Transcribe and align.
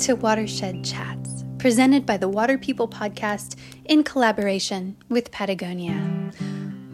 To 0.00 0.14
Watershed 0.14 0.84
Chats, 0.84 1.44
presented 1.58 2.06
by 2.06 2.16
the 2.16 2.28
Water 2.28 2.56
People 2.56 2.86
podcast 2.86 3.58
in 3.84 4.04
collaboration 4.04 4.96
with 5.08 5.32
Patagonia. 5.32 6.32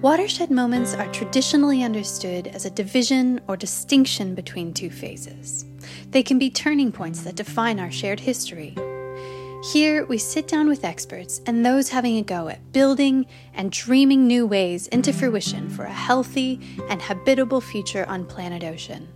Watershed 0.00 0.50
moments 0.50 0.94
are 0.94 1.12
traditionally 1.12 1.82
understood 1.82 2.46
as 2.46 2.64
a 2.64 2.70
division 2.70 3.42
or 3.46 3.58
distinction 3.58 4.34
between 4.34 4.72
two 4.72 4.88
phases. 4.88 5.66
They 6.12 6.22
can 6.22 6.38
be 6.38 6.48
turning 6.48 6.90
points 6.92 7.22
that 7.24 7.36
define 7.36 7.78
our 7.78 7.90
shared 7.90 8.20
history. 8.20 8.74
Here, 9.70 10.06
we 10.06 10.16
sit 10.16 10.48
down 10.48 10.66
with 10.66 10.84
experts 10.84 11.42
and 11.46 11.64
those 11.64 11.90
having 11.90 12.16
a 12.16 12.22
go 12.22 12.48
at 12.48 12.72
building 12.72 13.26
and 13.52 13.70
dreaming 13.70 14.26
new 14.26 14.46
ways 14.46 14.86
into 14.88 15.12
fruition 15.12 15.68
for 15.68 15.84
a 15.84 15.92
healthy 15.92 16.58
and 16.88 17.02
habitable 17.02 17.60
future 17.60 18.06
on 18.08 18.24
planet 18.24 18.64
Ocean. 18.64 19.08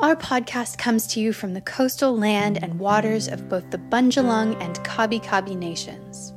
Our 0.00 0.14
podcast 0.14 0.78
comes 0.78 1.08
to 1.08 1.20
you 1.20 1.32
from 1.32 1.54
the 1.54 1.60
coastal 1.60 2.16
land 2.16 2.62
and 2.62 2.78
waters 2.78 3.26
of 3.26 3.48
both 3.48 3.68
the 3.72 3.78
Bundjalung 3.78 4.54
and 4.62 4.78
Kabi 4.84 5.20
Kabi 5.20 5.56
nations. 5.56 6.32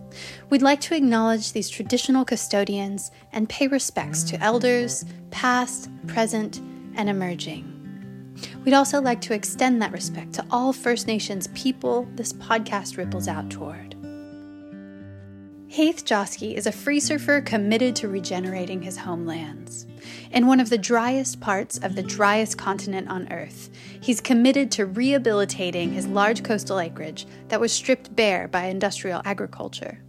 We'd 0.49 0.63
like 0.63 0.81
to 0.81 0.95
acknowledge 0.95 1.51
these 1.51 1.69
traditional 1.69 2.25
custodians 2.25 3.11
and 3.31 3.47
pay 3.47 3.67
respects 3.67 4.23
to 4.23 4.43
elders, 4.43 5.05
past, 5.29 5.91
present, 6.07 6.57
and 6.95 7.07
emerging. 7.07 7.67
We'd 8.65 8.73
also 8.73 8.99
like 8.99 9.21
to 9.21 9.35
extend 9.35 9.79
that 9.83 9.91
respect 9.91 10.33
to 10.33 10.45
all 10.49 10.73
First 10.73 11.05
Nations 11.05 11.45
people 11.53 12.07
this 12.15 12.33
podcast 12.33 12.97
ripples 12.97 13.27
out 13.27 13.51
toward. 13.51 13.90
Heath 15.71 16.03
Joske 16.03 16.53
is 16.53 16.67
a 16.67 16.71
free 16.73 16.99
surfer 16.99 17.39
committed 17.39 17.95
to 17.95 18.09
regenerating 18.09 18.81
his 18.81 18.97
homelands. 18.97 19.87
In 20.29 20.45
one 20.45 20.59
of 20.59 20.69
the 20.69 20.77
driest 20.77 21.39
parts 21.39 21.77
of 21.77 21.95
the 21.95 22.03
driest 22.03 22.57
continent 22.57 23.07
on 23.07 23.31
Earth, 23.31 23.69
he's 24.01 24.19
committed 24.19 24.69
to 24.71 24.85
rehabilitating 24.85 25.93
his 25.93 26.07
large 26.07 26.43
coastal 26.43 26.77
acreage 26.77 27.25
that 27.47 27.61
was 27.61 27.71
stripped 27.71 28.13
bare 28.13 28.49
by 28.49 28.65
industrial 28.65 29.21
agriculture. 29.23 30.03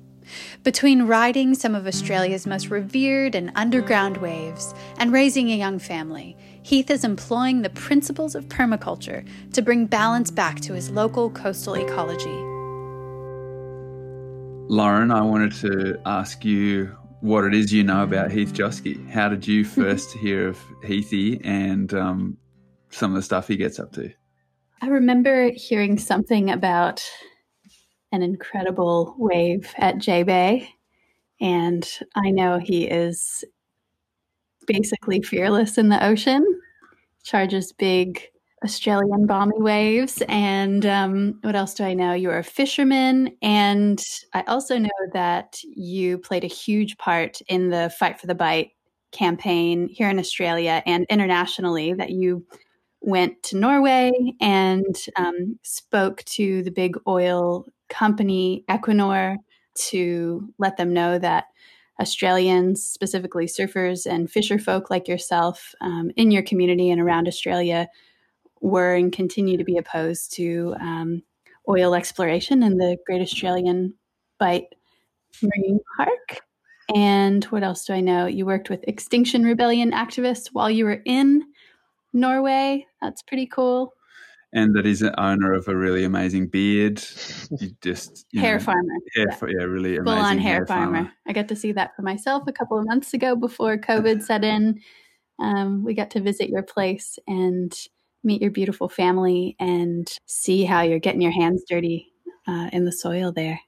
Between 0.64 1.04
riding 1.04 1.54
some 1.54 1.76
of 1.76 1.86
Australia's 1.86 2.44
most 2.44 2.68
revered 2.68 3.36
and 3.36 3.52
underground 3.54 4.16
waves 4.16 4.74
and 4.98 5.12
raising 5.12 5.52
a 5.52 5.56
young 5.56 5.78
family, 5.78 6.36
Heath 6.64 6.90
is 6.90 7.04
employing 7.04 7.62
the 7.62 7.70
principles 7.70 8.34
of 8.34 8.46
permaculture 8.46 9.24
to 9.52 9.62
bring 9.62 9.86
balance 9.86 10.32
back 10.32 10.58
to 10.62 10.72
his 10.72 10.90
local 10.90 11.30
coastal 11.30 11.74
ecology. 11.74 12.51
Lauren, 14.68 15.10
I 15.10 15.20
wanted 15.22 15.52
to 15.60 16.00
ask 16.06 16.44
you 16.44 16.96
what 17.20 17.44
it 17.44 17.54
is 17.54 17.72
you 17.72 17.84
know 17.84 18.02
about 18.02 18.30
Heath 18.30 18.52
Joske. 18.52 19.08
How 19.10 19.28
did 19.28 19.46
you 19.46 19.64
first 19.66 20.12
hear 20.12 20.48
of 20.48 20.58
Heathy 20.82 21.40
and 21.44 21.92
um, 21.94 22.38
some 22.90 23.12
of 23.12 23.16
the 23.16 23.22
stuff 23.22 23.48
he 23.48 23.56
gets 23.56 23.78
up 23.78 23.92
to? 23.92 24.12
I 24.80 24.86
remember 24.86 25.50
hearing 25.54 25.98
something 25.98 26.50
about 26.50 27.04
an 28.10 28.22
incredible 28.22 29.14
wave 29.18 29.72
at 29.76 29.98
J 29.98 30.22
Bay, 30.22 30.68
and 31.40 31.88
I 32.14 32.30
know 32.30 32.58
he 32.58 32.84
is 32.84 33.44
basically 34.66 35.22
fearless 35.22 35.78
in 35.78 35.88
the 35.88 36.04
ocean, 36.04 36.44
charges 37.22 37.72
big 37.72 38.22
Australian 38.64 39.26
bommie 39.26 39.60
waves. 39.60 40.22
And 40.28 40.86
um, 40.86 41.38
what 41.42 41.56
else 41.56 41.74
do 41.74 41.84
I 41.84 41.94
know? 41.94 42.12
You're 42.12 42.38
a 42.38 42.44
fisherman. 42.44 43.36
And 43.42 44.02
I 44.32 44.42
also 44.42 44.78
know 44.78 44.90
that 45.12 45.58
you 45.64 46.18
played 46.18 46.44
a 46.44 46.48
huge 46.48 46.96
part 46.98 47.40
in 47.48 47.70
the 47.70 47.92
Fight 47.98 48.20
for 48.20 48.26
the 48.26 48.34
Bight 48.34 48.70
campaign 49.10 49.88
here 49.88 50.08
in 50.08 50.18
Australia 50.18 50.82
and 50.86 51.06
internationally, 51.10 51.92
that 51.92 52.10
you 52.10 52.46
went 53.00 53.42
to 53.42 53.58
Norway 53.58 54.12
and 54.40 54.96
um, 55.16 55.58
spoke 55.62 56.22
to 56.24 56.62
the 56.62 56.70
big 56.70 56.96
oil 57.06 57.66
company 57.88 58.64
Equinor 58.70 59.36
to 59.74 60.48
let 60.58 60.76
them 60.76 60.92
know 60.92 61.18
that 61.18 61.46
Australians, 62.00 62.82
specifically 62.82 63.46
surfers 63.46 64.06
and 64.06 64.30
fisher 64.30 64.58
folk 64.58 64.88
like 64.88 65.08
yourself 65.08 65.74
um, 65.80 66.10
in 66.16 66.30
your 66.30 66.42
community 66.42 66.90
and 66.90 67.00
around 67.00 67.28
Australia, 67.28 67.88
were 68.62 68.94
and 68.94 69.12
continue 69.12 69.58
to 69.58 69.64
be 69.64 69.76
opposed 69.76 70.32
to 70.34 70.74
um, 70.80 71.22
oil 71.68 71.94
exploration 71.94 72.62
in 72.62 72.78
the 72.78 72.96
Great 73.06 73.20
Australian 73.20 73.94
Bight 74.38 74.64
Marine 75.42 75.80
Park. 75.96 76.40
And 76.94 77.44
what 77.46 77.62
else 77.62 77.84
do 77.84 77.92
I 77.92 78.00
know? 78.00 78.26
You 78.26 78.46
worked 78.46 78.70
with 78.70 78.84
Extinction 78.88 79.44
Rebellion 79.44 79.92
activists 79.92 80.48
while 80.52 80.70
you 80.70 80.84
were 80.84 81.02
in 81.04 81.42
Norway. 82.12 82.86
That's 83.00 83.22
pretty 83.22 83.46
cool. 83.46 83.94
And 84.54 84.76
that 84.76 84.84
is 84.84 85.00
an 85.00 85.14
owner 85.16 85.54
of 85.54 85.66
a 85.66 85.74
really 85.74 86.04
amazing 86.04 86.48
beard. 86.48 87.02
You 87.58 87.70
just 87.82 88.26
you 88.32 88.40
hair 88.40 88.58
know, 88.58 88.64
farmer. 88.64 88.94
Hair, 89.14 89.26
yeah, 89.30 89.46
yeah 89.48 89.64
really 89.64 89.96
full 89.96 90.08
on 90.10 90.38
hair, 90.38 90.56
hair 90.56 90.66
farmer. 90.66 90.96
farmer. 90.96 91.12
I 91.26 91.32
got 91.32 91.48
to 91.48 91.56
see 91.56 91.72
that 91.72 91.96
for 91.96 92.02
myself 92.02 92.44
a 92.46 92.52
couple 92.52 92.78
of 92.78 92.84
months 92.86 93.14
ago 93.14 93.34
before 93.34 93.78
COVID 93.78 94.22
set 94.22 94.44
in. 94.44 94.80
Um, 95.38 95.82
we 95.84 95.94
got 95.94 96.10
to 96.10 96.20
visit 96.20 96.50
your 96.50 96.62
place 96.62 97.18
and 97.26 97.72
meet 98.24 98.42
your 98.42 98.50
beautiful 98.50 98.88
family 98.88 99.56
and 99.58 100.08
see 100.26 100.64
how 100.64 100.82
you're 100.82 100.98
getting 100.98 101.22
your 101.22 101.32
hands 101.32 101.62
dirty 101.68 102.12
uh, 102.46 102.70
in 102.72 102.84
the 102.84 102.92
soil 102.92 103.32
there. 103.32 103.60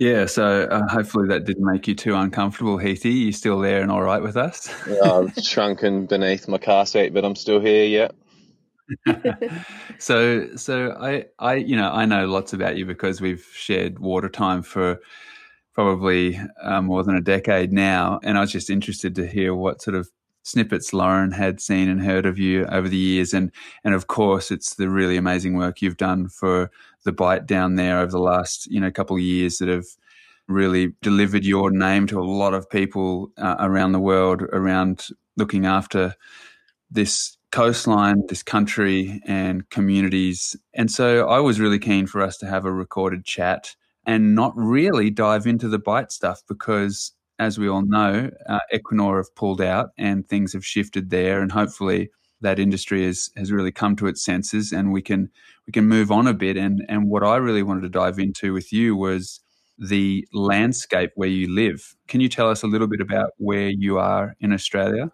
Yeah, 0.00 0.26
so 0.26 0.64
uh, 0.64 0.88
hopefully 0.88 1.28
that 1.28 1.44
didn't 1.44 1.64
make 1.64 1.86
you 1.86 1.94
too 1.94 2.14
uncomfortable, 2.14 2.78
Heathy. 2.78 3.10
You 3.10 3.32
still 3.32 3.60
there 3.60 3.80
and 3.80 3.92
all 3.92 4.02
right 4.02 4.22
with 4.22 4.36
us? 4.36 4.68
yeah, 4.88 5.12
I've 5.12 5.34
shrunken 5.44 6.06
beneath 6.06 6.48
my 6.48 6.58
car 6.58 6.84
seat, 6.84 7.14
but 7.14 7.24
I'm 7.24 7.36
still 7.36 7.60
here. 7.60 8.10
Yeah. 9.06 9.22
so, 9.98 10.56
so 10.56 10.96
I, 10.98 11.26
I, 11.38 11.54
you 11.54 11.76
know, 11.76 11.90
I 11.90 12.06
know 12.06 12.26
lots 12.26 12.52
about 12.52 12.76
you 12.76 12.86
because 12.86 13.20
we've 13.20 13.46
shared 13.54 14.00
water 14.00 14.28
time 14.28 14.62
for 14.62 15.00
probably 15.74 16.40
uh, 16.60 16.82
more 16.82 17.04
than 17.04 17.16
a 17.16 17.20
decade 17.20 17.72
now, 17.72 18.18
and 18.24 18.36
I 18.36 18.40
was 18.40 18.52
just 18.52 18.70
interested 18.70 19.14
to 19.16 19.26
hear 19.26 19.54
what 19.54 19.80
sort 19.80 19.96
of 19.96 20.10
snippets 20.44 20.92
Lauren 20.92 21.32
had 21.32 21.60
seen 21.60 21.88
and 21.88 22.00
heard 22.00 22.26
of 22.26 22.38
you 22.38 22.66
over 22.66 22.88
the 22.88 22.96
years. 22.96 23.34
And, 23.34 23.50
and 23.82 23.94
of 23.94 24.06
course, 24.06 24.50
it's 24.50 24.76
the 24.76 24.88
really 24.88 25.16
amazing 25.16 25.56
work 25.56 25.82
you've 25.82 25.96
done 25.96 26.28
for 26.28 26.70
the 27.04 27.12
Bight 27.12 27.46
down 27.46 27.74
there 27.74 27.98
over 27.98 28.12
the 28.12 28.18
last, 28.18 28.66
you 28.66 28.80
know, 28.80 28.90
couple 28.90 29.16
of 29.16 29.22
years 29.22 29.58
that 29.58 29.68
have 29.68 29.86
really 30.46 30.92
delivered 31.02 31.44
your 31.44 31.70
name 31.70 32.06
to 32.06 32.20
a 32.20 32.22
lot 32.22 32.54
of 32.54 32.68
people 32.68 33.32
uh, 33.38 33.56
around 33.58 33.92
the 33.92 34.00
world 34.00 34.42
around 34.52 35.08
looking 35.36 35.64
after 35.64 36.14
this 36.90 37.36
coastline, 37.50 38.22
this 38.28 38.42
country 38.42 39.22
and 39.26 39.68
communities. 39.70 40.56
And 40.74 40.90
so 40.90 41.28
I 41.28 41.40
was 41.40 41.60
really 41.60 41.78
keen 41.78 42.06
for 42.06 42.20
us 42.20 42.36
to 42.38 42.46
have 42.46 42.64
a 42.64 42.72
recorded 42.72 43.24
chat 43.24 43.74
and 44.06 44.34
not 44.34 44.52
really 44.56 45.08
dive 45.08 45.46
into 45.46 45.68
the 45.68 45.78
Bight 45.78 46.12
stuff 46.12 46.42
because 46.46 47.12
as 47.38 47.58
we 47.58 47.68
all 47.68 47.82
know, 47.82 48.30
uh, 48.48 48.60
Equinor 48.72 49.16
have 49.16 49.34
pulled 49.34 49.60
out 49.60 49.90
and 49.98 50.26
things 50.28 50.52
have 50.52 50.64
shifted 50.64 51.10
there, 51.10 51.40
and 51.40 51.52
hopefully 51.52 52.10
that 52.40 52.58
industry 52.58 53.04
has 53.04 53.30
has 53.36 53.50
really 53.50 53.72
come 53.72 53.96
to 53.96 54.06
its 54.06 54.24
senses, 54.24 54.72
and 54.72 54.92
we 54.92 55.02
can 55.02 55.30
we 55.66 55.72
can 55.72 55.86
move 55.86 56.10
on 56.10 56.26
a 56.26 56.34
bit. 56.34 56.56
And 56.56 56.84
and 56.88 57.08
what 57.08 57.24
I 57.24 57.36
really 57.36 57.62
wanted 57.62 57.82
to 57.82 57.88
dive 57.88 58.18
into 58.18 58.52
with 58.52 58.72
you 58.72 58.96
was 58.96 59.40
the 59.78 60.26
landscape 60.32 61.10
where 61.16 61.28
you 61.28 61.52
live. 61.52 61.96
Can 62.06 62.20
you 62.20 62.28
tell 62.28 62.48
us 62.48 62.62
a 62.62 62.68
little 62.68 62.86
bit 62.86 63.00
about 63.00 63.30
where 63.38 63.68
you 63.68 63.98
are 63.98 64.36
in 64.40 64.52
Australia? 64.52 65.10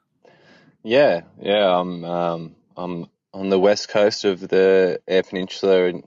Yeah, 0.83 1.23
yeah, 1.41 1.79
I'm 1.79 2.05
um, 2.05 2.57
I'm 2.77 3.07
on 3.33 3.49
the 3.49 3.61
west 3.61 3.89
coast 3.89 4.25
of 4.25 4.41
the 4.41 5.01
Eyre 5.09 5.23
Peninsula, 5.23 5.85
and 5.87 6.05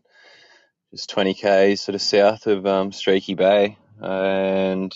just 0.91 1.09
20 1.09 1.33
k's 1.33 1.81
sort 1.81 1.95
of 1.95 2.01
south 2.01 2.47
of 2.47 2.65
um, 2.65 2.91
Streaky 2.91 3.33
Bay, 3.33 3.77
and 3.99 4.93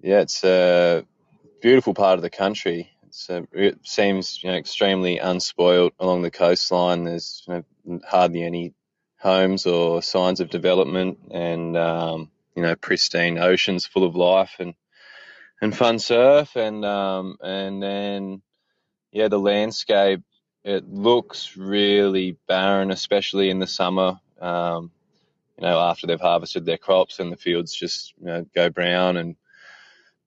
yeah, 0.00 0.20
it's 0.20 0.44
a 0.44 1.04
beautiful 1.60 1.94
part 1.94 2.18
of 2.18 2.22
the 2.22 2.30
country. 2.30 2.90
A, 3.30 3.46
it 3.52 3.78
seems 3.82 4.42
you 4.42 4.50
know 4.50 4.56
extremely 4.56 5.18
unspoiled 5.18 5.92
along 5.98 6.22
the 6.22 6.30
coastline. 6.30 7.04
There's 7.04 7.44
you 7.48 7.64
know, 7.84 8.00
hardly 8.06 8.42
any 8.42 8.74
homes 9.18 9.66
or 9.66 10.02
signs 10.02 10.40
of 10.40 10.50
development, 10.50 11.18
and 11.32 11.76
um, 11.76 12.30
you 12.54 12.62
know 12.62 12.76
pristine 12.76 13.38
oceans 13.38 13.86
full 13.86 14.04
of 14.04 14.14
life 14.14 14.56
and 14.60 14.74
and 15.60 15.76
fun 15.76 15.98
surf, 15.98 16.54
and 16.54 16.84
um, 16.84 17.36
and 17.42 17.82
then 17.82 18.42
yeah, 19.10 19.28
the 19.28 19.38
landscape 19.38 20.22
it 20.64 20.88
looks 20.88 21.56
really 21.56 22.36
barren, 22.46 22.90
especially 22.90 23.50
in 23.50 23.58
the 23.58 23.66
summer. 23.66 24.20
Um, 24.40 24.92
you 25.56 25.62
know, 25.62 25.80
after 25.80 26.06
they've 26.06 26.20
harvested 26.20 26.64
their 26.66 26.78
crops 26.78 27.18
and 27.18 27.32
the 27.32 27.36
fields 27.36 27.74
just 27.74 28.14
you 28.20 28.26
know, 28.26 28.46
go 28.54 28.70
brown 28.70 29.16
and 29.16 29.34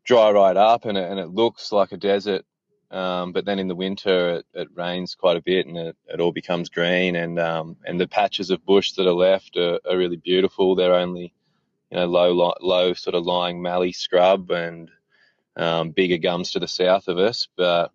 dry 0.03 0.31
right 0.31 0.57
up 0.57 0.85
and 0.85 0.97
it, 0.97 1.09
and 1.09 1.19
it 1.19 1.29
looks 1.29 1.71
like 1.71 1.91
a 1.91 1.97
desert. 1.97 2.45
Um, 2.89 3.31
but 3.31 3.45
then 3.45 3.59
in 3.59 3.69
the 3.69 3.75
winter 3.75 4.37
it, 4.37 4.45
it, 4.53 4.67
rains 4.75 5.15
quite 5.15 5.37
a 5.37 5.41
bit 5.41 5.65
and 5.65 5.77
it, 5.77 5.95
it 6.07 6.19
all 6.19 6.33
becomes 6.33 6.67
green 6.67 7.15
and 7.15 7.39
um, 7.39 7.77
and 7.85 7.97
the 7.97 8.07
patches 8.07 8.49
of 8.49 8.65
bush 8.65 8.91
that 8.93 9.07
are 9.07 9.13
left 9.13 9.55
are, 9.55 9.79
are 9.89 9.97
really 9.97 10.17
beautiful. 10.17 10.75
They're 10.75 10.95
only 10.95 11.33
you 11.89 11.97
know 11.97 12.05
low 12.05 12.53
low 12.59 12.93
sort 12.93 13.15
of 13.15 13.25
lying 13.25 13.61
mallee 13.61 13.93
scrub 13.93 14.51
and 14.51 14.91
um, 15.55 15.91
bigger 15.91 16.17
gums 16.17 16.51
to 16.51 16.59
the 16.59 16.67
south 16.67 17.07
of 17.07 17.17
us, 17.17 17.47
but 17.55 17.91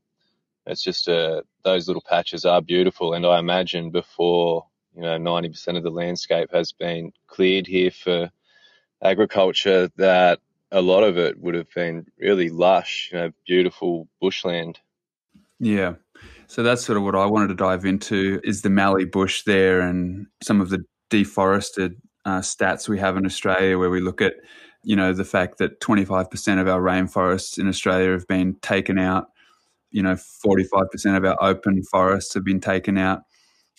it's 0.67 0.82
just 0.82 1.09
uh, 1.09 1.43
those 1.62 1.88
little 1.88 2.02
patches 2.09 2.47
are 2.47 2.62
beautiful. 2.62 3.12
And 3.12 3.26
I 3.26 3.38
imagine 3.38 3.91
before 3.91 4.67
you 4.97 5.02
know, 5.02 5.19
90% 5.19 5.76
of 5.76 5.82
the 5.82 5.91
landscape 5.91 6.50
has 6.52 6.73
been 6.73 7.12
cleared 7.26 7.67
here 7.67 7.91
for 7.91 8.31
agriculture, 9.02 9.91
that 9.97 10.41
a 10.72 10.82
lot 10.82 11.04
of 11.04 11.16
it 11.16 11.40
would 11.40 11.54
have 11.54 11.70
been 11.74 12.06
really 12.18 12.50
lush, 12.50 13.10
you 13.12 13.18
know, 13.18 13.30
beautiful 13.46 14.08
bushland. 14.20 14.78
Yeah. 15.58 15.94
So 16.48 16.62
that's 16.62 16.84
sort 16.84 16.98
of 16.98 17.04
what 17.04 17.14
I 17.14 17.26
wanted 17.26 17.48
to 17.48 17.54
dive 17.54 17.84
into 17.84 18.40
is 18.44 18.62
the 18.62 18.70
Mallee 18.70 19.04
bush 19.04 19.42
there 19.44 19.80
and 19.80 20.26
some 20.42 20.60
of 20.60 20.70
the 20.70 20.84
deforested 21.10 21.96
uh, 22.24 22.40
stats 22.40 22.88
we 22.88 22.98
have 22.98 23.16
in 23.16 23.26
Australia 23.26 23.78
where 23.78 23.90
we 23.90 24.00
look 24.00 24.20
at, 24.20 24.34
you 24.82 24.96
know, 24.96 25.12
the 25.12 25.24
fact 25.24 25.58
that 25.58 25.80
25% 25.80 26.60
of 26.60 26.68
our 26.68 26.80
rainforests 26.80 27.58
in 27.58 27.68
Australia 27.68 28.12
have 28.12 28.26
been 28.26 28.56
taken 28.62 28.98
out, 28.98 29.26
you 29.90 30.02
know, 30.02 30.14
45% 30.14 31.16
of 31.16 31.24
our 31.24 31.36
open 31.40 31.82
forests 31.84 32.34
have 32.34 32.44
been 32.44 32.60
taken 32.60 32.98
out. 32.98 33.22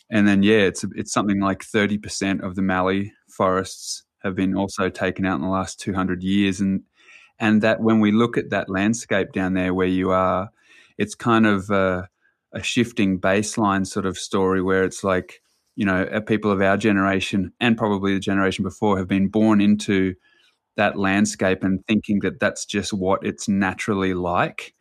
And 0.09 0.27
then, 0.27 0.41
yeah, 0.41 0.59
it's, 0.59 0.85
it's 0.95 1.11
something 1.11 1.41
like 1.41 1.59
30% 1.59 2.41
of 2.41 2.55
the 2.55 2.61
Mallee 2.61 3.11
forests 3.29 4.03
have 4.23 4.35
been 4.35 4.55
also 4.55 4.89
taken 4.89 5.25
out 5.25 5.35
in 5.35 5.41
the 5.41 5.47
last 5.47 5.79
200 5.79 6.23
years. 6.23 6.59
And, 6.59 6.83
and 7.39 7.61
that 7.61 7.81
when 7.81 7.99
we 7.99 8.11
look 8.11 8.37
at 8.37 8.49
that 8.49 8.69
landscape 8.69 9.31
down 9.31 9.53
there 9.53 9.73
where 9.73 9.87
you 9.87 10.11
are, 10.11 10.49
it's 10.97 11.15
kind 11.15 11.45
of 11.45 11.69
a, 11.69 12.09
a 12.53 12.63
shifting 12.63 13.19
baseline 13.19 13.85
sort 13.85 14.05
of 14.05 14.17
story 14.17 14.61
where 14.61 14.83
it's 14.83 15.03
like, 15.03 15.41
you 15.75 15.85
know, 15.85 16.21
people 16.25 16.51
of 16.51 16.61
our 16.61 16.77
generation 16.77 17.53
and 17.59 17.77
probably 17.77 18.13
the 18.13 18.19
generation 18.19 18.63
before 18.63 18.97
have 18.97 19.07
been 19.07 19.27
born 19.27 19.61
into 19.61 20.15
that 20.75 20.97
landscape 20.97 21.63
and 21.63 21.85
thinking 21.85 22.19
that 22.21 22.39
that's 22.39 22.65
just 22.65 22.93
what 22.93 23.23
it's 23.25 23.47
naturally 23.47 24.13
like. 24.13 24.73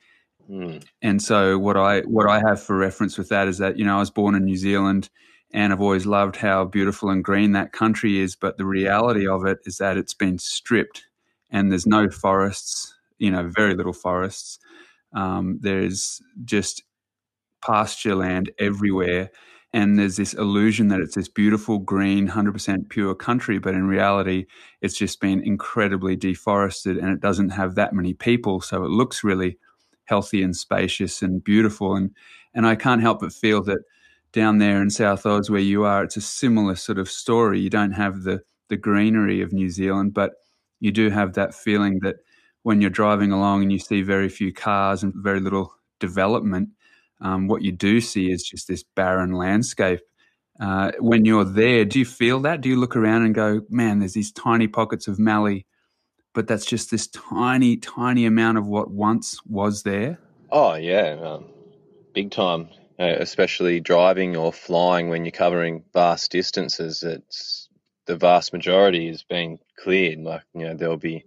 Mm. 0.49 0.85
And 1.03 1.21
so 1.21 1.59
what 1.59 1.77
I 1.77 2.01
what 2.03 2.29
I 2.29 2.39
have 2.39 2.63
for 2.63 2.77
reference 2.77 3.19
with 3.19 3.31
that 3.31 3.49
is 3.49 3.59
that 3.59 3.79
you 3.79 3.85
know 3.85 3.97
I 3.97 4.01
was 4.01 4.11
born 4.11 4.35
in 4.35 4.45
New 4.45 4.57
Zealand 4.57 5.11
and 5.53 5.73
I've 5.73 5.81
always 5.81 6.07
loved 6.07 6.37
how 6.37 6.65
beautiful 6.65 7.11
and 7.11 7.25
green 7.25 7.53
that 7.53 7.73
country 7.73 8.19
is 8.19 8.37
but 8.37 8.59
the 8.59 8.67
reality 8.67 9.27
of 9.27 9.47
it 9.47 9.59
is 9.65 9.79
that 9.79 9.97
it's 9.97 10.15
been 10.15 10.39
stripped 10.39 11.07
and 11.51 11.71
there's 11.71 11.87
no 11.87 12.11
forests 12.11 12.97
you 13.19 13.31
know 13.31 13.49
very 13.49 13.75
little 13.75 13.93
forests. 13.93 14.59
Um, 15.13 15.59
there's 15.61 16.21
just 16.45 16.83
pasture 17.65 18.15
land 18.15 18.51
everywhere. 18.59 19.31
And 19.73 19.99
there's 19.99 20.17
this 20.17 20.33
illusion 20.33 20.89
that 20.89 21.01
it's 21.01 21.17
this 21.17 21.29
beautiful 21.29 21.79
green 21.79 22.29
100% 22.29 22.89
pure 22.89 23.15
country 23.15 23.59
but 23.59 23.75
in 23.75 23.87
reality 23.87 24.47
it's 24.81 24.97
just 24.97 25.21
been 25.21 25.43
incredibly 25.43 26.17
deforested 26.17 26.97
and 26.97 27.11
it 27.11 27.21
doesn't 27.21 27.51
have 27.51 27.75
that 27.75 27.93
many 27.93 28.15
people. 28.15 28.61
So 28.61 28.85
it 28.85 28.91
looks 28.91 29.25
really 29.25 29.59
healthy 30.05 30.43
and 30.43 30.57
spacious 30.57 31.23
and 31.23 31.43
beautiful. 31.43 31.97
And 31.97 32.11
and 32.55 32.67
I 32.67 32.75
can't 32.75 33.03
help 33.03 33.21
but 33.21 33.33
feel 33.33 33.63
that 33.65 33.81
down 34.33 34.59
there 34.59 34.83
in 34.83 34.91
South 34.91 35.25
Oz 35.27 35.51
where 35.51 35.61
you 35.61 35.85
are, 35.85 36.05
it's 36.05 36.17
a 36.17 36.21
similar 36.21 36.77
sort 36.77 36.99
of 36.99 37.11
story. 37.11 37.61
You 37.61 37.71
don't 37.71 37.93
have 37.93 38.23
the 38.23 38.43
the 38.69 38.77
greenery 38.77 39.43
of 39.43 39.53
New 39.53 39.71
Zealand, 39.71 40.13
but 40.13 40.33
you 40.81 40.91
do 40.91 41.09
have 41.11 41.35
that 41.35 41.55
feeling 41.55 42.01
that 42.03 42.17
when 42.65 42.81
you're 42.81 42.91
driving 42.91 43.31
along 43.31 43.63
and 43.63 43.71
you 43.71 43.79
see 43.79 44.03
very 44.03 44.29
few 44.29 44.53
cars 44.53 45.05
and 45.05 45.15
very 45.17 45.39
little 45.39 45.73
development, 46.01 46.71
um, 47.21 47.47
what 47.47 47.63
you 47.63 47.71
do 47.71 48.01
see 48.01 48.31
is 48.33 48.43
just 48.43 48.67
this 48.67 48.83
barren 48.83 49.33
landscape. 49.33 50.01
Uh, 50.59 50.91
when 50.99 51.25
you're 51.25 51.45
there, 51.45 51.85
do 51.85 52.01
you 52.01 52.05
feel 52.05 52.41
that? 52.41 52.61
Do 52.61 52.69
you 52.69 52.77
look 52.77 52.97
around 52.97 53.25
and 53.25 53.35
go, 53.35 53.61
man, 53.71 54.01
there's 54.01 54.15
these 54.15 54.33
tiny 54.33 54.67
pockets 54.67 55.07
of 55.07 55.19
Mallee 55.19 55.65
but 56.37 56.47
that's 56.47 56.67
just 56.67 56.91
this 56.91 57.07
tiny, 57.07 57.79
tiny 57.79 58.27
amount 58.27 58.59
of 58.59 58.67
what 58.67 58.91
once 58.91 59.41
was 59.47 59.85
there. 59.85 60.19
Oh 60.53 60.75
yeah, 60.75 61.17
um, 61.23 61.47
big 62.13 62.31
time. 62.31 62.69
Uh, 62.99 63.17
especially 63.19 63.79
driving 63.79 64.37
or 64.37 64.51
flying 64.51 65.11
when 65.11 65.27
you're 65.27 65.31
covering 65.31 65.85
vast 65.93 66.31
distances. 66.31 67.03
It's 67.03 67.69
the 68.07 68.17
vast 68.17 68.55
majority 68.55 69.09
is 69.09 69.23
being 69.23 69.59
cleared. 69.79 70.21
Like 70.21 70.45
you 70.55 70.63
know, 70.63 70.75
there'll 70.75 70.97
be 70.97 71.27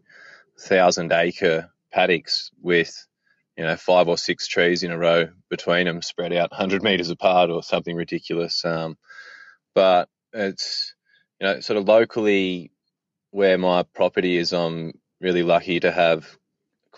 thousand 0.59 1.11
acre 1.11 1.69
paddocks 1.91 2.49
with 2.59 3.05
you 3.55 3.63
know 3.63 3.75
five 3.75 4.07
or 4.07 4.17
six 4.17 4.47
trees 4.47 4.81
in 4.81 4.89
a 4.89 4.97
row 4.97 5.27
between 5.51 5.85
them, 5.85 6.01
spread 6.01 6.33
out 6.33 6.49
100 6.49 6.81
meters 6.81 7.11
apart 7.11 7.51
or 7.51 7.61
something 7.61 7.95
ridiculous. 7.95 8.65
Um, 8.65 8.97
but 9.75 10.09
it's 10.33 10.95
you 11.39 11.45
know 11.45 11.59
sort 11.59 11.77
of 11.77 11.87
locally 11.87 12.71
where 13.29 13.59
my 13.59 13.83
property 13.83 14.37
is, 14.37 14.53
I'm 14.53 14.93
really 15.21 15.43
lucky 15.43 15.79
to 15.81 15.91
have 15.91 16.35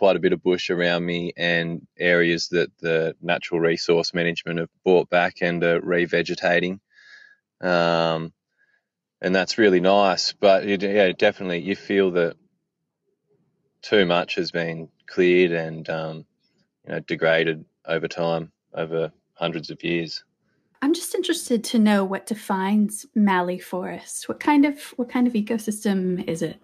quite 0.01 0.15
a 0.15 0.19
bit 0.19 0.33
of 0.33 0.41
bush 0.41 0.71
around 0.71 1.05
me 1.05 1.31
and 1.37 1.85
areas 1.95 2.47
that 2.47 2.75
the 2.79 3.15
natural 3.21 3.59
resource 3.59 4.15
management 4.15 4.57
have 4.57 4.69
brought 4.83 5.07
back 5.11 5.35
and 5.41 5.63
are 5.63 5.79
revegetating. 5.79 6.79
Um, 7.61 8.33
and 9.21 9.35
that's 9.35 9.59
really 9.59 9.79
nice. 9.79 10.33
But 10.33 10.67
it, 10.67 10.81
yeah, 10.81 11.11
definitely 11.11 11.59
you 11.59 11.75
feel 11.75 12.09
that 12.13 12.35
too 13.83 14.07
much 14.07 14.33
has 14.35 14.49
been 14.49 14.89
cleared 15.05 15.51
and 15.51 15.87
um, 15.87 16.25
you 16.87 16.93
know 16.93 16.99
degraded 17.01 17.63
over 17.85 18.07
time, 18.07 18.51
over 18.73 19.11
hundreds 19.35 19.69
of 19.69 19.83
years. 19.83 20.23
I'm 20.81 20.95
just 20.95 21.13
interested 21.13 21.63
to 21.65 21.77
know 21.77 22.03
what 22.03 22.25
defines 22.25 23.05
Mallee 23.13 23.59
forest. 23.59 24.27
What 24.27 24.39
kind 24.39 24.65
of 24.65 24.81
what 24.97 25.09
kind 25.09 25.27
of 25.27 25.33
ecosystem 25.33 26.27
is 26.27 26.41
it? 26.41 26.57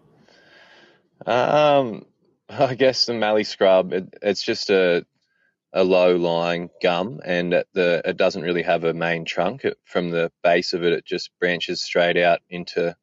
Um, 1.27 2.03
I 2.49 2.75
guess 2.75 3.05
the 3.05 3.13
Mallee 3.13 3.43
scrub. 3.43 3.93
It, 3.93 4.13
it's 4.21 4.43
just 4.43 4.69
a 4.69 5.05
a 5.73 5.83
low 5.83 6.15
lying 6.15 6.69
gum, 6.81 7.19
and 7.25 7.51
the 7.73 8.01
it 8.05 8.17
doesn't 8.17 8.43
really 8.43 8.63
have 8.63 8.83
a 8.83 8.93
main 8.93 9.25
trunk. 9.25 9.65
It, 9.65 9.77
from 9.85 10.11
the 10.11 10.31
base 10.43 10.73
of 10.73 10.83
it, 10.83 10.93
it 10.93 11.05
just 11.05 11.31
branches 11.39 11.81
straight 11.81 12.17
out 12.17 12.39
into 12.49 12.95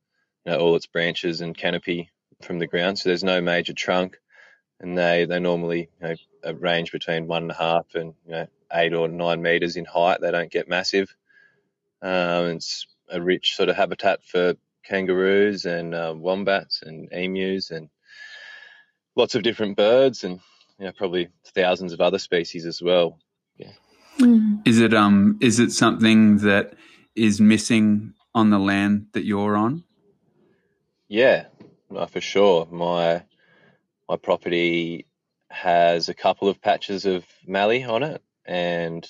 you 0.47 0.53
know, 0.53 0.59
all 0.59 0.77
its 0.77 0.87
branches 0.87 1.41
and 1.41 1.57
canopy 1.57 2.11
from 2.43 2.59
the 2.59 2.67
ground. 2.67 2.99
So 2.99 3.09
there's 3.09 3.25
no 3.25 3.41
major 3.41 3.75
trunk, 3.75 4.19
and 4.81 4.97
they 4.97 5.27
they 5.27 5.41
normally 5.41 5.91
you 6.03 6.17
know, 6.45 6.53
range 6.55 6.91
between 6.93 7.27
one 7.27 7.43
and 7.43 7.53
a 7.53 7.55
half 7.55 7.95
and 7.95 8.15
you 8.27 8.33
know, 8.33 8.47
eight 8.73 8.95
or 8.95 9.09
nine 9.09 9.43
meters 9.43 9.77
in 9.77 9.85
height. 9.85 10.21
They 10.21 10.31
don't 10.31 10.51
get 10.51 10.69
massive. 10.69 11.15
Um, 12.03 12.47
it's 12.57 12.87
a 13.11 13.21
rich 13.21 13.57
sort 13.57 13.69
of 13.69 13.77
habitat 13.77 14.25
for 14.25 14.55
kangaroos 14.85 15.65
and 15.67 15.95
uh, 15.95 16.15
wombats 16.17 16.83
and 16.83 17.11
emus 17.13 17.71
and 17.71 17.89
lots 19.17 19.35
of 19.35 19.43
different 19.43 19.77
birds 19.77 20.25
and 20.25 20.41
you 20.79 20.87
know, 20.87 20.93
probably 20.93 21.29
thousands 21.55 21.93
of 21.93 22.01
other 22.01 22.19
species 22.19 22.67
as 22.67 22.83
well. 22.83 23.19
Yeah. 23.57 23.73
Mm. 24.19 24.67
Is 24.67 24.81
it 24.81 24.95
um 24.95 25.39
is 25.41 25.61
it 25.61 25.73
something 25.73 26.39
that 26.39 26.75
is 27.15 27.41
missing 27.41 28.15
on 28.35 28.51
the 28.51 28.59
land 28.59 29.07
that 29.13 29.25
you're 29.25 29.57
on? 29.57 29.85
Yeah, 31.09 31.47
for 32.09 32.21
sure. 32.21 32.67
My 32.71 33.23
my 34.09 34.17
property 34.17 35.07
has 35.51 36.09
a 36.09 36.15
couple 36.15 36.49
of 36.49 36.61
patches 36.61 37.07
of 37.07 37.25
mallee 37.47 37.85
on 37.85 38.03
it, 38.03 38.23
and 38.45 39.09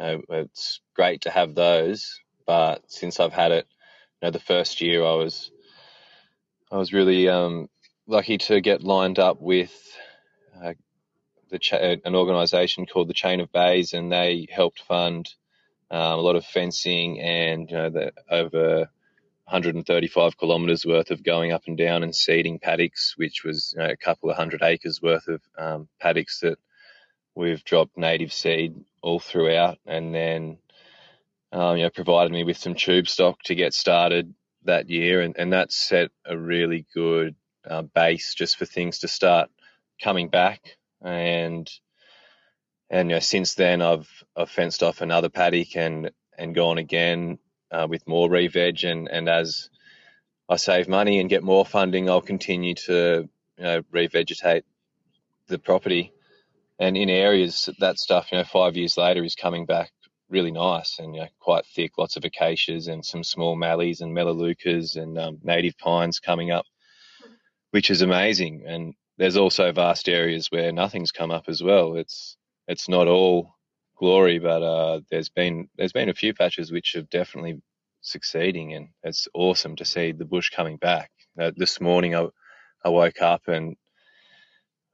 you 0.00 0.06
know, 0.06 0.22
it's 0.30 0.80
great 0.94 1.22
to 1.22 1.30
have 1.30 1.54
those. 1.54 2.20
But 2.46 2.82
since 2.90 3.20
I've 3.20 3.32
had 3.32 3.52
it, 3.52 3.66
you 4.20 4.26
know, 4.26 4.30
the 4.30 4.40
first 4.40 4.80
year 4.80 5.04
I 5.04 5.14
was 5.14 5.50
I 6.72 6.76
was 6.76 6.92
really 6.92 7.28
um, 7.28 7.68
lucky 8.06 8.38
to 8.38 8.60
get 8.60 8.82
lined 8.82 9.18
up 9.18 9.40
with 9.40 9.72
uh, 10.62 10.74
the 11.50 11.58
cha- 11.58 11.76
an 11.76 12.14
organisation 12.14 12.86
called 12.86 13.08
the 13.08 13.14
Chain 13.14 13.40
of 13.40 13.52
Bays, 13.52 13.92
and 13.92 14.10
they 14.10 14.46
helped 14.50 14.82
fund 14.82 15.28
um, 15.90 16.18
a 16.18 16.22
lot 16.22 16.36
of 16.36 16.44
fencing 16.44 17.20
and 17.20 17.70
you 17.70 17.76
know 17.76 17.90
the 17.90 18.12
over 18.30 18.88
135 19.44 20.38
kilometres 20.38 20.86
worth 20.86 21.10
of 21.10 21.22
going 21.22 21.52
up 21.52 21.64
and 21.66 21.76
down 21.76 22.02
and 22.02 22.14
seeding 22.16 22.58
paddocks, 22.58 23.14
which 23.16 23.44
was 23.44 23.74
you 23.76 23.82
know, 23.82 23.90
a 23.90 23.96
couple 23.96 24.30
of 24.30 24.36
hundred 24.36 24.62
acres 24.62 25.02
worth 25.02 25.28
of 25.28 25.42
um, 25.58 25.88
paddocks 26.00 26.40
that 26.40 26.58
we've 27.34 27.64
dropped 27.64 27.96
native 27.98 28.32
seed 28.32 28.74
all 29.02 29.20
throughout, 29.20 29.78
and 29.86 30.14
then 30.14 30.58
um, 31.52 31.76
you 31.76 31.84
know 31.84 31.90
provided 31.90 32.32
me 32.32 32.44
with 32.44 32.56
some 32.56 32.74
tube 32.74 33.08
stock 33.08 33.42
to 33.44 33.54
get 33.54 33.74
started 33.74 34.34
that 34.64 34.88
year, 34.88 35.20
and, 35.20 35.36
and 35.38 35.52
that 35.52 35.70
set 35.70 36.10
a 36.24 36.36
really 36.36 36.86
good 36.94 37.36
uh, 37.68 37.82
base 37.82 38.34
just 38.34 38.56
for 38.56 38.66
things 38.66 39.00
to 39.00 39.08
start 39.08 39.50
coming 40.02 40.28
back. 40.28 40.76
And 41.02 41.70
and 42.90 43.10
you 43.10 43.16
know, 43.16 43.20
since 43.20 43.54
then, 43.54 43.82
I've 43.82 44.08
I've 44.36 44.50
fenced 44.50 44.82
off 44.82 45.00
another 45.00 45.28
paddock 45.28 45.76
and 45.76 46.10
and 46.38 46.54
gone 46.54 46.78
again 46.78 47.38
uh, 47.70 47.86
with 47.88 48.06
more 48.06 48.30
re-veg. 48.30 48.84
And 48.84 49.08
and 49.08 49.28
as 49.28 49.70
I 50.48 50.56
save 50.56 50.88
money 50.88 51.20
and 51.20 51.30
get 51.30 51.42
more 51.42 51.64
funding, 51.64 52.08
I'll 52.08 52.20
continue 52.20 52.74
to 52.86 53.28
you 53.58 53.64
know 53.64 53.82
revegetate 53.92 54.62
the 55.48 55.58
property. 55.58 56.12
And 56.78 56.96
in 56.96 57.08
areas 57.08 57.68
that 57.78 57.98
stuff, 57.98 58.32
you 58.32 58.38
know, 58.38 58.44
five 58.44 58.76
years 58.76 58.96
later 58.96 59.22
is 59.22 59.36
coming 59.36 59.64
back 59.64 59.92
really 60.28 60.50
nice 60.50 60.98
and 60.98 61.14
you 61.14 61.20
know, 61.20 61.28
quite 61.38 61.64
thick, 61.66 61.92
lots 61.98 62.16
of 62.16 62.24
acacias 62.24 62.88
and 62.88 63.04
some 63.04 63.22
small 63.22 63.54
mallees 63.54 64.00
and 64.00 64.12
melaleucas 64.12 64.96
and 64.96 65.18
um, 65.18 65.38
native 65.42 65.78
pines 65.78 66.18
coming 66.18 66.50
up 66.50 66.66
which 67.74 67.90
is 67.90 68.02
amazing. 68.02 68.62
And 68.64 68.94
there's 69.18 69.36
also 69.36 69.72
vast 69.72 70.08
areas 70.08 70.46
where 70.48 70.70
nothing's 70.70 71.10
come 71.10 71.32
up 71.32 71.46
as 71.48 71.60
well. 71.60 71.96
It's 71.96 72.36
it's 72.68 72.88
not 72.88 73.08
all 73.08 73.56
glory, 73.98 74.38
but 74.38 74.62
uh, 74.62 75.00
there's 75.10 75.28
been 75.28 75.68
there's 75.76 75.92
been 75.92 76.08
a 76.08 76.14
few 76.14 76.34
patches 76.34 76.70
which 76.70 76.92
have 76.94 77.10
definitely 77.10 77.60
succeeding, 78.00 78.74
and 78.74 78.90
it's 79.02 79.26
awesome 79.34 79.74
to 79.74 79.84
see 79.84 80.12
the 80.12 80.24
bush 80.24 80.50
coming 80.50 80.76
back. 80.76 81.10
Uh, 81.36 81.50
this 81.56 81.80
morning, 81.80 82.14
I, 82.14 82.28
I 82.84 82.90
woke 82.90 83.20
up 83.20 83.48
and 83.48 83.74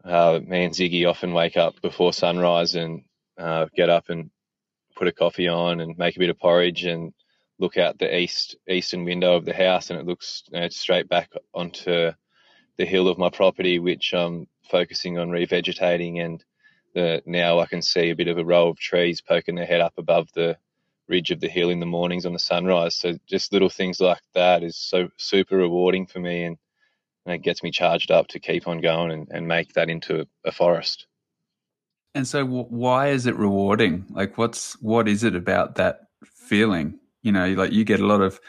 uh, 0.02 0.40
me 0.42 0.64
and 0.64 0.72
Ziggy 0.75 1.06
often 1.06 1.34
wake 1.34 1.58
up 1.58 1.82
before 1.82 2.14
sunrise 2.14 2.76
and 2.76 3.02
uh, 3.37 3.66
get 3.76 3.90
up 3.90 4.08
and 4.08 4.30
put 4.96 5.06
a 5.06 5.12
coffee 5.12 5.49
on 5.49 5.80
and 5.82 5.99
make 5.99 6.16
a 6.16 6.20
bit 6.20 6.30
of 6.30 6.38
porridge 6.38 6.87
and 6.87 7.12
look 7.58 7.76
out 7.76 7.99
the 7.99 8.16
east 8.16 8.56
eastern 8.66 9.04
window 9.04 9.37
of 9.37 9.44
the 9.44 9.52
house 9.52 9.90
and 9.90 10.00
it 10.00 10.06
looks 10.06 10.44
you 10.50 10.58
know, 10.58 10.68
straight 10.70 11.10
back 11.10 11.28
onto 11.52 12.12
the 12.80 12.87
hill 12.87 13.08
of 13.08 13.18
my 13.18 13.28
property, 13.28 13.78
which 13.78 14.14
I'm 14.14 14.46
focusing 14.70 15.18
on 15.18 15.28
revegetating. 15.28 16.25
And 16.25 16.42
the, 16.94 17.22
now 17.26 17.58
I 17.58 17.66
can 17.66 17.82
see 17.82 18.08
a 18.08 18.16
bit 18.16 18.28
of 18.28 18.38
a 18.38 18.44
row 18.44 18.68
of 18.68 18.78
trees 18.78 19.20
poking 19.20 19.54
their 19.54 19.66
head 19.66 19.82
up 19.82 19.92
above 19.99 20.30
the 20.32 20.56
ridge 21.06 21.30
of 21.30 21.40
the 21.40 21.49
hill 21.49 21.68
in 21.68 21.78
the 21.78 21.84
mornings 21.84 22.25
on 22.25 22.32
the 22.32 22.38
sunrise. 22.38 22.96
So 22.96 23.18
just 23.26 23.52
little 23.52 23.68
things 23.68 24.00
like 24.00 24.22
that 24.32 24.62
is 24.62 24.78
so 24.78 25.10
super 25.18 25.58
rewarding 25.58 26.06
for 26.06 26.20
me 26.20 26.44
and, 26.44 26.56
and 27.26 27.34
it 27.34 27.42
gets 27.42 27.62
me 27.62 27.70
charged 27.70 28.10
up 28.10 28.28
to 28.28 28.40
keep 28.40 28.66
on 28.66 28.80
going 28.80 29.10
and, 29.10 29.28
and 29.30 29.46
make 29.46 29.75
that 29.75 29.90
into 29.90 30.26
a 30.46 30.50
forest. 30.50 31.06
And 32.14 32.26
so, 32.26 32.46
why 32.46 33.08
is 33.08 33.26
it 33.26 33.37
rewarding? 33.37 34.06
Like, 34.10 34.37
what's 34.37 34.72
what 34.82 35.06
is 35.06 35.22
it 35.22 35.37
about 35.37 35.76
that 35.76 36.00
feeling? 36.25 36.99
You 37.22 37.30
know, 37.30 37.52
like 37.52 37.70
you 37.70 37.84
get 37.84 38.00
a 38.00 38.06
lot 38.06 38.20
of 38.20 38.40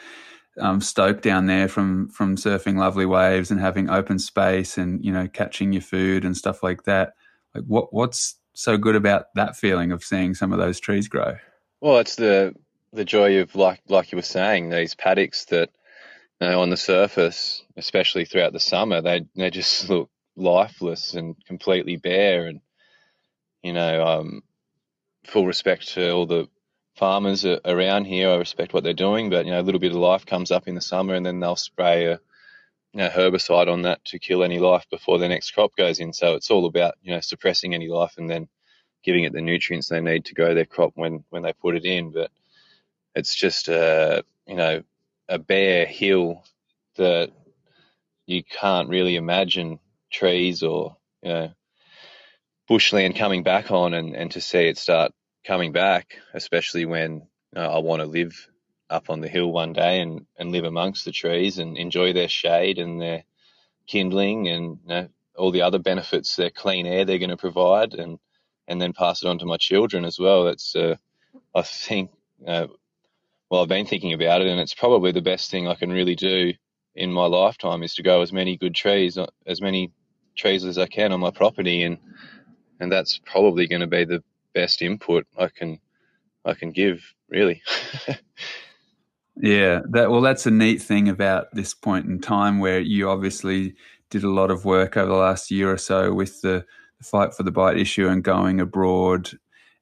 um, 0.58 0.80
stoke 0.80 1.22
down 1.22 1.46
there 1.46 1.68
from 1.68 2.08
from 2.08 2.36
surfing 2.36 2.78
lovely 2.78 3.06
waves 3.06 3.50
and 3.50 3.60
having 3.60 3.88
open 3.88 4.18
space 4.18 4.76
and 4.76 5.04
you 5.04 5.12
know 5.12 5.28
catching 5.28 5.72
your 5.72 5.82
food 5.82 6.24
and 6.24 6.36
stuff 6.36 6.62
like 6.62 6.84
that. 6.84 7.14
Like, 7.54 7.64
what 7.64 7.92
what's 7.92 8.36
so 8.54 8.76
good 8.76 8.96
about 8.96 9.26
that 9.34 9.56
feeling 9.56 9.92
of 9.92 10.04
seeing 10.04 10.34
some 10.34 10.52
of 10.52 10.58
those 10.58 10.78
trees 10.78 11.08
grow? 11.08 11.36
Well, 11.80 11.98
it's 11.98 12.16
the 12.16 12.54
the 12.92 13.04
joy 13.04 13.40
of 13.40 13.54
like 13.54 13.80
like 13.88 14.12
you 14.12 14.16
were 14.16 14.22
saying 14.22 14.68
these 14.68 14.94
paddocks 14.94 15.46
that 15.46 15.70
you 16.40 16.48
know, 16.48 16.60
on 16.60 16.70
the 16.70 16.76
surface, 16.76 17.62
especially 17.76 18.24
throughout 18.24 18.52
the 18.52 18.60
summer, 18.60 19.00
they 19.00 19.26
they 19.36 19.50
just 19.50 19.88
look 19.88 20.10
lifeless 20.36 21.14
and 21.14 21.36
completely 21.46 21.96
bare 21.96 22.46
and 22.46 22.60
you 23.62 23.72
know, 23.72 24.04
um, 24.04 24.42
full 25.24 25.46
respect 25.46 25.88
to 25.94 26.10
all 26.10 26.26
the 26.26 26.48
farmers 26.96 27.44
around 27.44 28.04
here. 28.04 28.30
I 28.30 28.36
respect 28.36 28.74
what 28.74 28.84
they're 28.84 28.92
doing, 28.92 29.30
but 29.30 29.44
you 29.44 29.52
know, 29.52 29.60
a 29.60 29.62
little 29.62 29.80
bit 29.80 29.92
of 29.92 29.98
life 29.98 30.26
comes 30.26 30.50
up 30.50 30.68
in 30.68 30.74
the 30.74 30.80
summer, 30.80 31.14
and 31.14 31.24
then 31.24 31.40
they'll 31.40 31.56
spray 31.56 32.06
a 32.06 32.20
you 32.92 32.98
know, 32.98 33.08
herbicide 33.08 33.72
on 33.72 33.82
that 33.82 34.04
to 34.06 34.18
kill 34.18 34.42
any 34.44 34.58
life 34.58 34.84
before 34.90 35.18
the 35.18 35.28
next 35.28 35.52
crop 35.52 35.74
goes 35.76 35.98
in. 35.98 36.12
So 36.12 36.34
it's 36.34 36.50
all 36.50 36.66
about 36.66 36.94
you 37.02 37.14
know 37.14 37.20
suppressing 37.20 37.74
any 37.74 37.88
life 37.88 38.14
and 38.18 38.28
then 38.28 38.48
giving 39.02 39.24
it 39.24 39.32
the 39.32 39.40
nutrients 39.40 39.88
they 39.88 40.00
need 40.00 40.26
to 40.26 40.34
grow 40.34 40.54
their 40.54 40.66
crop 40.66 40.92
when 40.94 41.24
when 41.30 41.42
they 41.42 41.52
put 41.54 41.76
it 41.76 41.84
in. 41.84 42.12
But 42.12 42.30
it's 43.14 43.34
just 43.34 43.68
a 43.68 44.24
you 44.46 44.56
know 44.56 44.82
a 45.28 45.38
bare 45.38 45.86
hill 45.86 46.44
that 46.96 47.30
you 48.26 48.42
can't 48.44 48.88
really 48.88 49.16
imagine 49.16 49.78
trees 50.10 50.62
or 50.62 50.96
you 51.22 51.28
know 51.28 51.52
bushland 52.68 53.16
coming 53.16 53.42
back 53.42 53.70
on 53.70 53.94
and, 53.94 54.14
and 54.14 54.30
to 54.30 54.40
see 54.40 54.68
it 54.68 54.78
start 54.78 55.12
coming 55.44 55.72
back, 55.72 56.18
especially 56.34 56.84
when 56.84 57.26
uh, 57.56 57.60
I 57.60 57.78
want 57.78 58.00
to 58.00 58.06
live 58.06 58.48
up 58.88 59.10
on 59.10 59.20
the 59.20 59.28
hill 59.28 59.50
one 59.50 59.72
day 59.72 60.00
and, 60.00 60.26
and 60.38 60.52
live 60.52 60.64
amongst 60.64 61.04
the 61.04 61.12
trees 61.12 61.58
and 61.58 61.76
enjoy 61.76 62.12
their 62.12 62.28
shade 62.28 62.78
and 62.78 63.00
their 63.00 63.24
kindling 63.86 64.48
and 64.48 64.78
you 64.82 64.88
know, 64.88 65.08
all 65.36 65.50
the 65.50 65.62
other 65.62 65.78
benefits, 65.78 66.36
their 66.36 66.50
clean 66.50 66.86
air 66.86 67.04
they're 67.04 67.18
going 67.18 67.30
to 67.30 67.36
provide, 67.36 67.94
and 67.94 68.18
and 68.68 68.80
then 68.80 68.92
pass 68.92 69.22
it 69.22 69.28
on 69.28 69.38
to 69.38 69.46
my 69.46 69.56
children 69.56 70.04
as 70.04 70.18
well. 70.18 70.48
It's 70.48 70.76
uh, 70.76 70.96
I 71.54 71.62
think 71.62 72.10
uh, 72.46 72.66
well 73.50 73.62
I've 73.62 73.68
been 73.68 73.86
thinking 73.86 74.12
about 74.12 74.42
it, 74.42 74.48
and 74.48 74.60
it's 74.60 74.74
probably 74.74 75.12
the 75.12 75.22
best 75.22 75.50
thing 75.50 75.66
I 75.66 75.74
can 75.74 75.90
really 75.90 76.14
do 76.14 76.52
in 76.94 77.12
my 77.12 77.24
lifetime 77.24 77.82
is 77.82 77.94
to 77.94 78.02
grow 78.02 78.20
as 78.20 78.32
many 78.32 78.56
good 78.56 78.74
trees, 78.74 79.16
uh, 79.16 79.26
as 79.46 79.62
many 79.62 79.90
trees 80.36 80.64
as 80.64 80.76
I 80.76 80.86
can 80.86 81.12
on 81.12 81.20
my 81.20 81.30
property, 81.30 81.82
and 81.82 81.98
and 82.78 82.92
that's 82.92 83.18
probably 83.24 83.66
going 83.66 83.80
to 83.80 83.86
be 83.86 84.04
the 84.04 84.22
best 84.54 84.82
input 84.82 85.26
I 85.38 85.48
can 85.48 85.78
I 86.44 86.54
can 86.54 86.72
give, 86.72 87.14
really. 87.28 87.62
yeah, 89.36 89.80
that 89.90 90.10
well, 90.10 90.20
that's 90.20 90.46
a 90.46 90.50
neat 90.50 90.82
thing 90.82 91.08
about 91.08 91.46
this 91.52 91.74
point 91.74 92.06
in 92.06 92.20
time 92.20 92.58
where 92.58 92.80
you 92.80 93.08
obviously 93.08 93.74
did 94.10 94.24
a 94.24 94.30
lot 94.30 94.50
of 94.50 94.64
work 94.64 94.96
over 94.96 95.10
the 95.10 95.16
last 95.16 95.50
year 95.50 95.72
or 95.72 95.78
so 95.78 96.12
with 96.12 96.42
the, 96.42 96.64
the 96.98 97.04
fight 97.04 97.34
for 97.34 97.42
the 97.44 97.50
Bight 97.50 97.78
issue 97.78 98.08
and 98.08 98.22
going 98.22 98.60
abroad 98.60 99.30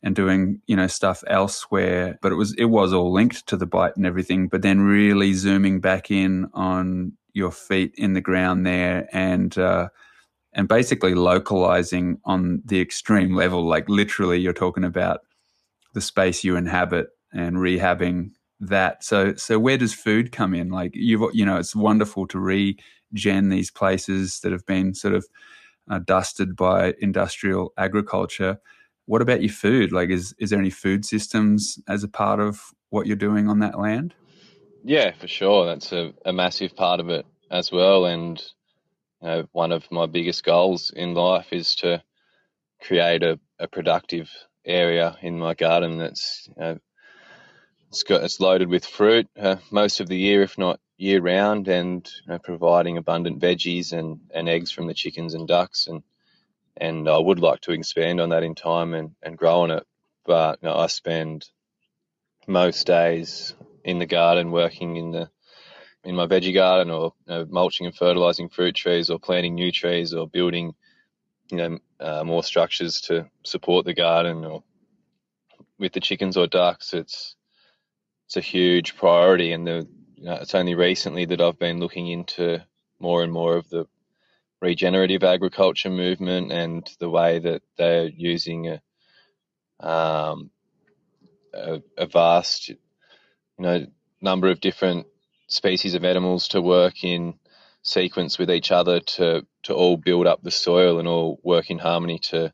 and 0.02 0.14
doing 0.14 0.62
you 0.66 0.76
know 0.76 0.86
stuff 0.86 1.22
elsewhere 1.26 2.18
but 2.22 2.32
it 2.32 2.36
was 2.36 2.54
it 2.54 2.66
was 2.66 2.92
all 2.92 3.12
linked 3.12 3.46
to 3.46 3.56
the 3.56 3.66
Bight 3.66 3.96
and 3.96 4.06
everything 4.06 4.48
but 4.48 4.62
then 4.62 4.80
really 4.80 5.34
zooming 5.34 5.80
back 5.80 6.10
in 6.10 6.48
on 6.54 7.12
your 7.32 7.50
feet 7.50 7.92
in 7.98 8.14
the 8.14 8.20
ground 8.20 8.64
there 8.64 9.08
and 9.12 9.58
uh, 9.58 9.88
and 10.52 10.68
basically 10.68 11.14
localizing 11.14 12.18
on 12.24 12.62
the 12.64 12.80
extreme 12.80 13.34
level. 13.34 13.66
Like 13.66 13.88
literally, 13.88 14.38
you're 14.38 14.52
talking 14.52 14.84
about 14.84 15.20
the 15.94 16.00
space 16.00 16.44
you 16.44 16.56
inhabit 16.56 17.08
and 17.32 17.56
rehabbing 17.56 18.30
that. 18.60 19.04
So, 19.04 19.34
so 19.34 19.58
where 19.58 19.78
does 19.78 19.94
food 19.94 20.32
come 20.32 20.54
in? 20.54 20.70
Like 20.70 20.92
you've, 20.94 21.34
you 21.34 21.44
know, 21.44 21.58
it's 21.58 21.74
wonderful 21.74 22.26
to 22.28 22.38
regen 22.38 23.48
these 23.48 23.70
places 23.70 24.40
that 24.40 24.52
have 24.52 24.66
been 24.66 24.94
sort 24.94 25.14
of 25.14 25.26
uh, 25.90 25.98
dusted 25.98 26.56
by 26.56 26.94
industrial 27.00 27.72
agriculture. 27.76 28.58
What 29.06 29.22
about 29.22 29.42
your 29.42 29.52
food? 29.52 29.92
Like, 29.92 30.10
is 30.10 30.34
is 30.38 30.50
there 30.50 30.58
any 30.58 30.70
food 30.70 31.04
systems 31.04 31.78
as 31.88 32.04
a 32.04 32.08
part 32.08 32.38
of 32.38 32.60
what 32.90 33.06
you're 33.06 33.16
doing 33.16 33.48
on 33.48 33.58
that 33.60 33.78
land? 33.78 34.14
Yeah, 34.84 35.12
for 35.12 35.26
sure. 35.26 35.66
That's 35.66 35.92
a, 35.92 36.12
a 36.24 36.32
massive 36.32 36.76
part 36.76 37.00
of 37.00 37.08
it 37.08 37.26
as 37.50 37.72
well. 37.72 38.06
And 38.06 38.42
you 39.22 39.28
know, 39.28 39.48
one 39.52 39.72
of 39.72 39.90
my 39.90 40.06
biggest 40.06 40.44
goals 40.44 40.92
in 40.94 41.14
life 41.14 41.52
is 41.52 41.74
to 41.76 42.02
create 42.82 43.22
a, 43.22 43.38
a 43.58 43.68
productive 43.68 44.30
area 44.64 45.16
in 45.22 45.38
my 45.38 45.54
garden 45.54 45.98
that's 45.98 46.48
you 46.48 46.54
know, 46.62 46.78
it's 47.88 48.02
got 48.04 48.22
it's 48.24 48.40
loaded 48.40 48.68
with 48.68 48.86
fruit 48.86 49.28
uh, 49.38 49.56
most 49.70 50.00
of 50.00 50.08
the 50.08 50.16
year, 50.18 50.42
if 50.42 50.58
not 50.58 50.80
year 50.96 51.20
round, 51.20 51.68
and 51.68 52.08
you 52.26 52.32
know, 52.32 52.38
providing 52.38 52.98
abundant 52.98 53.40
veggies 53.40 53.92
and, 53.92 54.20
and 54.34 54.48
eggs 54.48 54.70
from 54.70 54.86
the 54.86 54.94
chickens 54.94 55.34
and 55.34 55.48
ducks, 55.48 55.86
and 55.88 56.02
and 56.76 57.08
I 57.08 57.18
would 57.18 57.40
like 57.40 57.60
to 57.62 57.72
expand 57.72 58.20
on 58.20 58.30
that 58.30 58.42
in 58.44 58.54
time 58.54 58.94
and, 58.94 59.12
and 59.22 59.36
grow 59.36 59.62
on 59.62 59.70
it, 59.70 59.84
but 60.24 60.58
you 60.62 60.68
know, 60.68 60.76
I 60.76 60.86
spend 60.86 61.46
most 62.46 62.86
days 62.86 63.54
in 63.84 63.98
the 63.98 64.06
garden 64.06 64.50
working 64.50 64.96
in 64.96 65.10
the 65.12 65.30
in 66.04 66.16
my 66.16 66.26
veggie 66.26 66.54
garden 66.54 66.90
or 66.90 67.12
you 67.26 67.34
know, 67.34 67.46
mulching 67.50 67.86
and 67.86 67.94
fertilizing 67.94 68.48
fruit 68.48 68.74
trees 68.74 69.10
or 69.10 69.18
planting 69.18 69.54
new 69.54 69.70
trees 69.70 70.14
or 70.14 70.26
building 70.26 70.74
you 71.50 71.56
know 71.56 71.78
uh, 72.00 72.24
more 72.24 72.42
structures 72.42 73.00
to 73.02 73.28
support 73.44 73.84
the 73.84 73.94
garden 73.94 74.44
or 74.44 74.62
with 75.78 75.92
the 75.92 76.00
chickens 76.00 76.36
or 76.36 76.46
ducks 76.46 76.94
it's 76.94 77.36
it's 78.30 78.36
a 78.36 78.40
huge 78.40 78.96
priority. 78.96 79.50
And 79.50 79.66
the 79.66 79.88
you 80.14 80.24
know, 80.26 80.34
it's 80.34 80.54
only 80.54 80.76
recently 80.76 81.24
that 81.24 81.40
I've 81.40 81.58
been 81.58 81.80
looking 81.80 82.06
into 82.06 82.64
more 83.00 83.24
and 83.24 83.32
more 83.32 83.56
of 83.56 83.68
the 83.70 83.88
regenerative 84.60 85.24
agriculture 85.24 85.90
movement 85.90 86.52
and 86.52 86.88
the 87.00 87.10
way 87.10 87.40
that 87.40 87.62
they're 87.76 88.06
using 88.06 88.68
a, 88.68 89.84
um, 89.84 90.50
a, 91.52 91.82
a 91.98 92.06
vast 92.06 92.68
you 92.68 92.76
know 93.58 93.84
number 94.20 94.48
of 94.48 94.60
different 94.60 95.08
species 95.50 95.94
of 95.94 96.04
animals 96.04 96.48
to 96.48 96.62
work 96.62 97.04
in 97.04 97.34
sequence 97.82 98.38
with 98.38 98.50
each 98.50 98.70
other 98.70 99.00
to 99.00 99.46
to 99.64 99.74
all 99.74 99.96
build 99.96 100.26
up 100.26 100.42
the 100.42 100.50
soil 100.50 100.98
and 100.98 101.08
all 101.08 101.40
work 101.42 101.70
in 101.70 101.78
harmony 101.78 102.18
to 102.18 102.52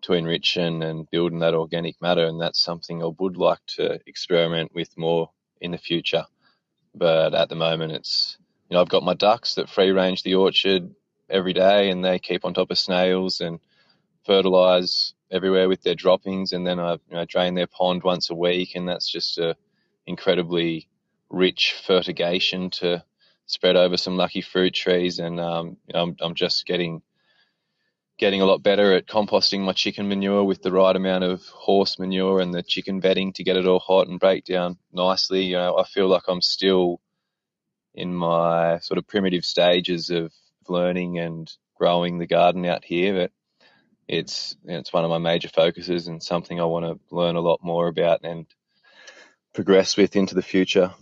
to 0.00 0.14
enrich 0.14 0.56
and, 0.56 0.82
and 0.82 1.08
build 1.10 1.30
in 1.30 1.38
that 1.40 1.54
organic 1.54 2.00
matter. 2.02 2.24
And 2.26 2.40
that's 2.40 2.60
something 2.60 3.02
I 3.02 3.10
would 3.18 3.36
like 3.36 3.60
to 3.76 4.00
experiment 4.06 4.72
with 4.74 4.88
more 4.98 5.30
in 5.60 5.70
the 5.70 5.78
future. 5.78 6.24
But 6.94 7.34
at 7.34 7.48
the 7.48 7.54
moment 7.54 7.92
it's 7.92 8.36
you 8.68 8.74
know 8.74 8.80
I've 8.80 8.88
got 8.88 9.04
my 9.04 9.14
ducks 9.14 9.54
that 9.56 9.68
free 9.68 9.90
range 9.90 10.22
the 10.22 10.36
orchard 10.36 10.94
every 11.28 11.52
day 11.52 11.90
and 11.90 12.04
they 12.04 12.18
keep 12.18 12.44
on 12.44 12.54
top 12.54 12.70
of 12.70 12.78
snails 12.78 13.40
and 13.40 13.60
fertilize 14.24 15.14
everywhere 15.30 15.68
with 15.68 15.82
their 15.82 15.94
droppings. 15.94 16.52
And 16.52 16.66
then 16.66 16.80
I 16.80 16.92
you 16.94 17.00
know, 17.10 17.26
drain 17.26 17.54
their 17.54 17.66
pond 17.66 18.02
once 18.04 18.30
a 18.30 18.34
week. 18.34 18.74
And 18.74 18.88
that's 18.88 19.10
just 19.10 19.38
a 19.38 19.54
incredibly 20.06 20.88
rich 21.32 21.74
fertigation 21.84 22.70
to 22.70 23.02
spread 23.46 23.74
over 23.74 23.96
some 23.96 24.16
lucky 24.16 24.42
fruit 24.42 24.74
trees, 24.74 25.18
and 25.18 25.40
um, 25.40 25.78
I'm, 25.92 26.16
I'm 26.20 26.34
just 26.34 26.66
getting 26.66 27.02
getting 28.18 28.42
a 28.42 28.46
lot 28.46 28.62
better 28.62 28.94
at 28.94 29.06
composting 29.06 29.64
my 29.64 29.72
chicken 29.72 30.06
manure 30.06 30.44
with 30.44 30.62
the 30.62 30.70
right 30.70 30.94
amount 30.94 31.24
of 31.24 31.42
horse 31.46 31.98
manure 31.98 32.40
and 32.40 32.54
the 32.54 32.62
chicken 32.62 33.00
bedding 33.00 33.32
to 33.32 33.42
get 33.42 33.56
it 33.56 33.66
all 33.66 33.80
hot 33.80 34.06
and 34.06 34.20
break 34.20 34.44
down 34.44 34.76
nicely. 34.92 35.44
You 35.44 35.56
know, 35.56 35.76
I 35.76 35.84
feel 35.84 36.06
like 36.06 36.22
I'm 36.28 36.42
still 36.42 37.00
in 37.94 38.14
my 38.14 38.78
sort 38.78 38.98
of 38.98 39.08
primitive 39.08 39.44
stages 39.44 40.10
of 40.10 40.32
learning 40.68 41.18
and 41.18 41.50
growing 41.74 42.18
the 42.18 42.26
garden 42.26 42.64
out 42.64 42.84
here, 42.84 43.14
but 43.14 43.32
it's 44.06 44.56
it's 44.66 44.92
one 44.92 45.04
of 45.04 45.10
my 45.10 45.18
major 45.18 45.48
focuses 45.48 46.06
and 46.06 46.22
something 46.22 46.60
I 46.60 46.64
want 46.66 46.84
to 46.84 47.14
learn 47.14 47.36
a 47.36 47.40
lot 47.40 47.60
more 47.62 47.88
about 47.88 48.20
and 48.24 48.46
progress 49.52 49.96
with 49.96 50.16
into 50.16 50.34
the 50.34 50.42
future. 50.42 50.92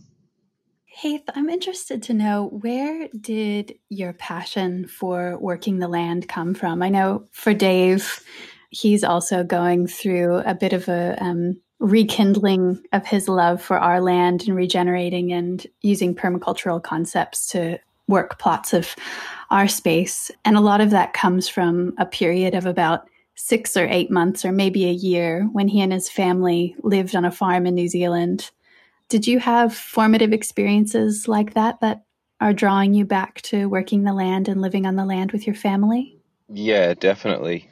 Heath, 0.92 1.22
I'm 1.34 1.48
interested 1.48 2.02
to 2.04 2.14
know 2.14 2.48
where 2.60 3.08
did 3.20 3.78
your 3.90 4.12
passion 4.12 4.88
for 4.88 5.38
working 5.38 5.78
the 5.78 5.88
land 5.88 6.28
come 6.28 6.52
from? 6.52 6.82
I 6.82 6.88
know 6.88 7.28
for 7.30 7.54
Dave, 7.54 8.20
he's 8.70 9.04
also 9.04 9.44
going 9.44 9.86
through 9.86 10.38
a 10.38 10.54
bit 10.54 10.72
of 10.72 10.88
a 10.88 11.16
um, 11.22 11.60
rekindling 11.78 12.82
of 12.92 13.06
his 13.06 13.28
love 13.28 13.62
for 13.62 13.78
our 13.78 14.00
land 14.00 14.42
and 14.46 14.56
regenerating 14.56 15.32
and 15.32 15.64
using 15.80 16.14
permacultural 16.14 16.82
concepts 16.82 17.48
to 17.50 17.78
work 18.08 18.40
plots 18.40 18.74
of 18.74 18.96
our 19.50 19.68
space. 19.68 20.30
And 20.44 20.56
a 20.56 20.60
lot 20.60 20.80
of 20.80 20.90
that 20.90 21.12
comes 21.12 21.48
from 21.48 21.94
a 21.98 22.04
period 22.04 22.54
of 22.54 22.66
about 22.66 23.08
six 23.36 23.76
or 23.76 23.86
eight 23.88 24.10
months, 24.10 24.44
or 24.44 24.50
maybe 24.50 24.86
a 24.86 24.92
year, 24.92 25.48
when 25.52 25.68
he 25.68 25.80
and 25.80 25.92
his 25.92 26.10
family 26.10 26.74
lived 26.82 27.14
on 27.14 27.24
a 27.24 27.30
farm 27.30 27.64
in 27.64 27.76
New 27.76 27.88
Zealand. 27.88 28.50
Did 29.10 29.26
you 29.26 29.38
have 29.40 29.74
formative 29.74 30.32
experiences 30.32 31.28
like 31.28 31.54
that 31.54 31.80
that 31.80 32.04
are 32.40 32.54
drawing 32.54 32.94
you 32.94 33.04
back 33.04 33.42
to 33.42 33.68
working 33.68 34.04
the 34.04 34.14
land 34.14 34.48
and 34.48 34.62
living 34.62 34.86
on 34.86 34.96
the 34.96 35.04
land 35.04 35.32
with 35.32 35.46
your 35.46 35.56
family? 35.56 36.18
Yeah, 36.48 36.94
definitely. 36.94 37.70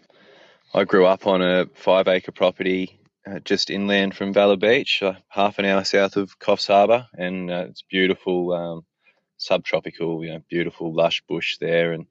I 0.75 0.85
grew 0.85 1.07
up 1.07 1.27
on 1.27 1.41
a 1.41 1.67
five 1.75 2.09
acre 2.09 2.33
property 2.33 2.99
uh, 3.29 3.39
just 3.41 3.71
inland 3.71 4.15
from 4.15 4.33
Valla 4.33 4.57
Beach, 4.57 5.03
uh, 5.03 5.15
half 5.29 5.59
an 5.59 5.65
hour 5.65 5.85
south 5.85 6.17
of 6.17 6.39
Coffs 6.39 6.67
Harbour, 6.67 7.07
and 7.15 7.51
uh, 7.51 7.67
it's 7.69 7.83
beautiful, 7.83 8.53
um, 8.53 8.87
subtropical, 9.37 10.25
you 10.25 10.33
know, 10.33 10.41
beautiful 10.49 10.95
lush 10.95 11.23
bush 11.29 11.59
there, 11.59 11.93
and 11.93 12.07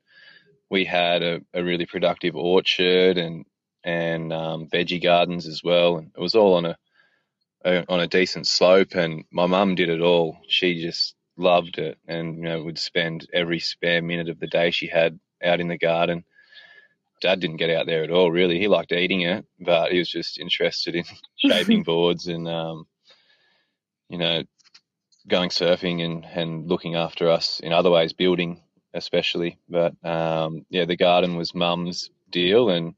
we 0.69 0.85
had 0.85 1.23
a, 1.23 1.41
a 1.53 1.63
really 1.63 1.85
productive 1.85 2.35
orchard 2.35 3.17
and 3.17 3.45
and 3.83 4.33
um, 4.33 4.67
veggie 4.67 5.01
gardens 5.01 5.47
as 5.47 5.61
well, 5.63 5.97
and 5.97 6.11
it 6.15 6.21
was 6.21 6.35
all 6.35 6.55
on 6.55 6.65
a, 6.65 6.71
a 6.71 6.77
on 7.87 7.99
a 7.99 8.07
decent 8.07 8.47
slope. 8.47 8.95
And 8.95 9.25
my 9.31 9.45
mum 9.45 9.75
did 9.75 9.89
it 9.89 10.01
all. 10.01 10.37
She 10.47 10.81
just 10.81 11.15
loved 11.37 11.77
it, 11.77 11.97
and 12.07 12.37
you 12.37 12.43
know 12.43 12.63
would 12.63 12.79
spend 12.79 13.27
every 13.33 13.59
spare 13.59 14.01
minute 14.01 14.29
of 14.29 14.39
the 14.39 14.47
day 14.47 14.71
she 14.71 14.87
had 14.87 15.19
out 15.43 15.59
in 15.59 15.67
the 15.67 15.77
garden. 15.77 16.23
Dad 17.21 17.39
didn't 17.39 17.57
get 17.57 17.71
out 17.71 17.87
there 17.87 18.03
at 18.03 18.11
all, 18.11 18.31
really. 18.31 18.59
He 18.59 18.67
liked 18.67 18.91
eating 18.91 19.21
it, 19.21 19.45
but 19.59 19.91
he 19.91 19.97
was 19.97 20.09
just 20.09 20.37
interested 20.37 20.95
in 20.95 21.03
shaping 21.35 21.81
boards 21.81 22.27
and, 22.27 22.47
um, 22.47 22.85
you 24.07 24.19
know, 24.19 24.43
going 25.27 25.49
surfing 25.49 26.05
and, 26.05 26.25
and 26.25 26.67
looking 26.67 26.95
after 26.95 27.27
us 27.31 27.59
in 27.59 27.73
other 27.73 27.89
ways, 27.89 28.13
building 28.13 28.61
especially. 28.93 29.57
But 29.69 29.93
um, 30.05 30.65
yeah, 30.69 30.85
the 30.85 30.97
garden 30.97 31.35
was 31.37 31.55
mum's 31.55 32.09
deal, 32.29 32.69
and 32.69 32.95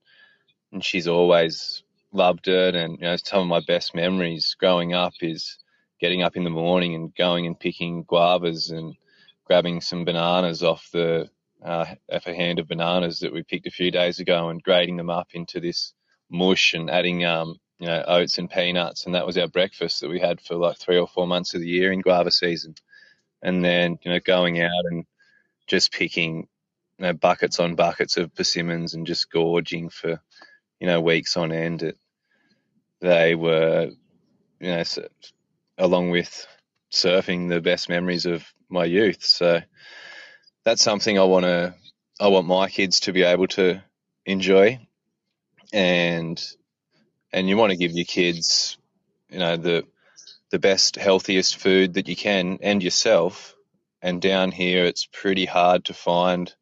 and 0.71 0.83
she's 0.83 1.07
always 1.07 1.83
loved 2.11 2.47
it. 2.47 2.75
And 2.75 2.97
you 2.99 3.05
know, 3.05 3.15
some 3.17 3.41
of 3.41 3.47
my 3.47 3.61
best 3.65 3.95
memories 3.95 4.55
growing 4.59 4.93
up 4.93 5.13
is 5.21 5.57
getting 5.99 6.21
up 6.23 6.35
in 6.35 6.43
the 6.43 6.49
morning 6.49 6.95
and 6.95 7.15
going 7.15 7.45
and 7.45 7.59
picking 7.59 8.05
guavas 8.05 8.71
and 8.71 8.95
grabbing 9.45 9.81
some 9.81 10.05
bananas 10.05 10.63
off 10.63 10.89
the 10.91 11.29
uh, 11.63 11.85
off 12.11 12.27
a 12.27 12.33
hand 12.33 12.59
of 12.59 12.67
bananas 12.67 13.19
that 13.19 13.33
we 13.33 13.43
picked 13.43 13.67
a 13.67 13.71
few 13.71 13.91
days 13.91 14.19
ago 14.19 14.49
and 14.49 14.63
grating 14.63 14.95
them 14.95 15.09
up 15.09 15.27
into 15.33 15.59
this 15.59 15.93
mush 16.29 16.73
and 16.73 16.89
adding 16.89 17.25
um, 17.25 17.59
you 17.79 17.87
know 17.87 18.03
oats 18.07 18.37
and 18.37 18.49
peanuts 18.49 19.05
and 19.05 19.15
that 19.15 19.25
was 19.25 19.37
our 19.37 19.47
breakfast 19.47 20.01
that 20.01 20.09
we 20.09 20.19
had 20.19 20.39
for 20.39 20.55
like 20.55 20.77
three 20.77 20.97
or 20.97 21.07
four 21.07 21.27
months 21.27 21.53
of 21.53 21.61
the 21.61 21.67
year 21.67 21.91
in 21.91 22.01
guava 22.01 22.31
season 22.31 22.75
and 23.41 23.63
then 23.63 23.97
you 24.03 24.11
know 24.11 24.19
going 24.19 24.61
out 24.61 24.85
and 24.91 25.05
just 25.67 25.91
picking 25.91 26.47
you 26.97 27.05
know, 27.05 27.13
buckets 27.13 27.59
on 27.59 27.75
buckets 27.75 28.17
of 28.17 28.33
persimmons 28.35 28.93
and 28.93 29.07
just 29.07 29.31
gorging 29.31 29.89
for 29.89 30.21
you 30.79 30.87
know 30.87 31.01
weeks 31.01 31.37
on 31.37 31.51
end 31.51 31.83
it, 31.83 31.97
they 33.01 33.35
were 33.35 33.91
you 34.59 34.67
know 34.69 34.83
along 35.77 36.09
with 36.11 36.47
surfing 36.91 37.49
the 37.49 37.61
best 37.61 37.89
memories 37.89 38.25
of 38.25 38.45
my 38.69 38.85
youth. 38.85 39.23
So 39.23 39.61
that's 40.65 40.81
something 40.83 41.17
I 41.17 41.23
want 41.23 41.45
to 41.45 41.73
I 42.19 42.27
want 42.27 42.47
my 42.47 42.69
kids 42.69 43.01
to 43.01 43.13
be 43.13 43.23
able 43.23 43.47
to 43.49 43.81
enjoy. 44.25 44.79
And 45.71 46.43
and 47.31 47.47
you 47.47 47.57
want 47.57 47.71
to 47.71 47.77
give 47.77 47.91
your 47.91 48.05
kids 48.05 48.77
you 49.29 49.39
know 49.39 49.57
the 49.57 49.85
the 50.51 50.59
best 50.59 50.95
healthiest 50.95 51.57
food 51.57 51.93
that 51.93 52.07
you 52.07 52.15
can 52.15 52.59
and 52.61 52.83
yourself. 52.83 53.55
And 54.01 54.21
down 54.21 54.51
here 54.51 54.85
it's 54.85 55.07
pretty 55.11 55.45
hard 55.45 55.85
to 55.85 55.93
find 55.93 56.53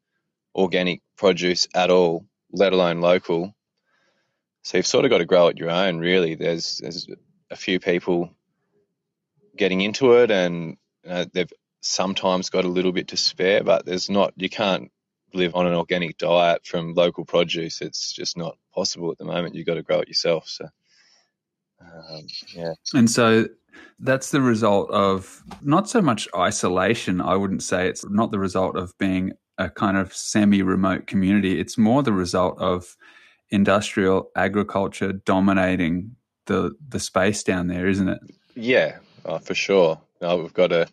organic 0.54 1.02
produce 1.16 1.68
at 1.74 1.90
all 1.90 2.26
let 2.52 2.72
alone 2.72 3.00
local 3.00 3.54
so 4.62 4.76
you've 4.76 4.86
sort 4.86 5.04
of 5.04 5.10
got 5.10 5.18
to 5.18 5.24
grow 5.24 5.48
it 5.48 5.58
your 5.58 5.70
own 5.70 5.98
really 5.98 6.34
there's 6.34 6.78
there's 6.78 7.06
a 7.50 7.56
few 7.56 7.80
people 7.80 8.30
getting 9.56 9.80
into 9.80 10.12
it 10.12 10.30
and 10.30 10.76
uh, 11.08 11.26
they've 11.32 11.52
sometimes 11.80 12.50
got 12.50 12.64
a 12.64 12.68
little 12.68 12.92
bit 12.92 13.08
to 13.08 13.16
spare, 13.16 13.62
but 13.62 13.84
there's 13.86 14.10
not, 14.10 14.32
you 14.36 14.48
can't 14.48 14.90
live 15.34 15.54
on 15.54 15.66
an 15.66 15.74
organic 15.74 16.18
diet 16.18 16.64
from 16.66 16.94
local 16.94 17.24
produce. 17.24 17.80
It's 17.80 18.12
just 18.12 18.36
not 18.36 18.56
possible 18.74 19.10
at 19.10 19.18
the 19.18 19.24
moment. 19.24 19.54
You've 19.54 19.66
got 19.66 19.74
to 19.74 19.82
grow 19.82 20.00
it 20.00 20.08
yourself. 20.08 20.48
So, 20.48 20.66
um, 21.80 22.26
yeah. 22.54 22.72
And 22.94 23.10
so 23.10 23.46
that's 23.98 24.30
the 24.30 24.40
result 24.40 24.90
of 24.90 25.42
not 25.62 25.88
so 25.88 26.00
much 26.00 26.28
isolation. 26.34 27.20
I 27.20 27.36
wouldn't 27.36 27.62
say 27.62 27.88
it's 27.88 28.08
not 28.08 28.30
the 28.30 28.38
result 28.38 28.76
of 28.76 28.96
being 28.98 29.32
a 29.58 29.68
kind 29.68 29.96
of 29.96 30.14
semi 30.14 30.62
remote 30.62 31.06
community. 31.06 31.60
It's 31.60 31.78
more 31.78 32.02
the 32.02 32.12
result 32.12 32.58
of 32.58 32.96
industrial 33.50 34.30
agriculture 34.36 35.12
dominating 35.12 36.16
the 36.46 36.74
the 36.88 37.00
space 37.00 37.42
down 37.42 37.66
there, 37.66 37.86
isn't 37.88 38.08
it? 38.08 38.18
Yeah, 38.54 38.98
oh, 39.24 39.38
for 39.38 39.54
sure. 39.54 40.00
we've 40.20 40.54
got 40.54 40.72
a 40.72 40.88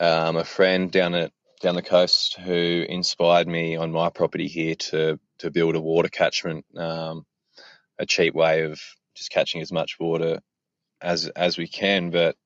um, 0.00 0.36
a 0.36 0.44
friend 0.44 0.90
down 0.90 1.14
at 1.14 1.32
down 1.60 1.74
the 1.76 1.82
coast 1.82 2.38
who 2.38 2.84
inspired 2.88 3.46
me 3.46 3.76
on 3.76 3.92
my 3.92 4.10
property 4.10 4.48
here 4.48 4.74
to 4.74 5.18
to 5.38 5.50
build 5.50 5.76
a 5.76 5.80
water 5.80 6.08
catchment, 6.08 6.64
um, 6.76 7.24
a 7.98 8.06
cheap 8.06 8.34
way 8.34 8.62
of 8.62 8.80
just 9.14 9.30
catching 9.30 9.60
as 9.60 9.72
much 9.72 9.98
water 10.00 10.40
as 11.00 11.28
as 11.28 11.58
we 11.58 11.68
can, 11.68 12.10
but 12.10 12.36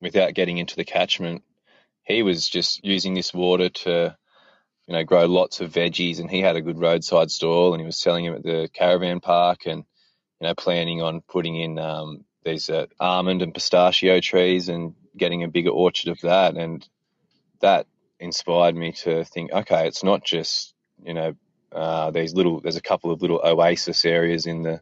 without 0.00 0.34
getting 0.34 0.58
into 0.58 0.76
the 0.76 0.84
catchment. 0.84 1.42
He 2.04 2.22
was 2.22 2.48
just 2.48 2.84
using 2.84 3.14
this 3.14 3.32
water 3.32 3.70
to, 3.70 4.16
you 4.86 4.94
know, 4.94 5.04
grow 5.04 5.26
lots 5.26 5.60
of 5.60 5.72
veggies, 5.72 6.20
and 6.20 6.30
he 6.30 6.40
had 6.40 6.56
a 6.56 6.62
good 6.62 6.78
roadside 6.78 7.30
stall, 7.30 7.72
and 7.72 7.80
he 7.80 7.86
was 7.86 7.98
selling 7.98 8.24
them 8.24 8.34
at 8.34 8.42
the 8.42 8.68
caravan 8.72 9.20
park, 9.20 9.66
and 9.66 9.84
you 10.40 10.48
know, 10.48 10.54
planning 10.54 11.02
on 11.02 11.22
putting 11.22 11.56
in 11.56 11.78
um, 11.78 12.24
these 12.44 12.68
uh, 12.68 12.86
almond 13.00 13.42
and 13.42 13.54
pistachio 13.54 14.20
trees 14.20 14.68
and 14.68 14.94
getting 15.16 15.42
a 15.42 15.48
bigger 15.48 15.70
orchard 15.70 16.10
of 16.10 16.20
that, 16.22 16.56
and 16.56 16.86
that 17.60 17.86
inspired 18.20 18.76
me 18.76 18.92
to 18.92 19.24
think, 19.24 19.52
okay, 19.52 19.86
it's 19.86 20.04
not 20.04 20.24
just 20.24 20.74
you 21.04 21.14
know 21.14 21.34
uh, 21.72 22.10
these 22.10 22.34
little. 22.34 22.60
There's 22.60 22.76
a 22.76 22.82
couple 22.82 23.10
of 23.10 23.22
little 23.22 23.40
oasis 23.44 24.04
areas 24.04 24.46
in 24.46 24.62
the 24.62 24.80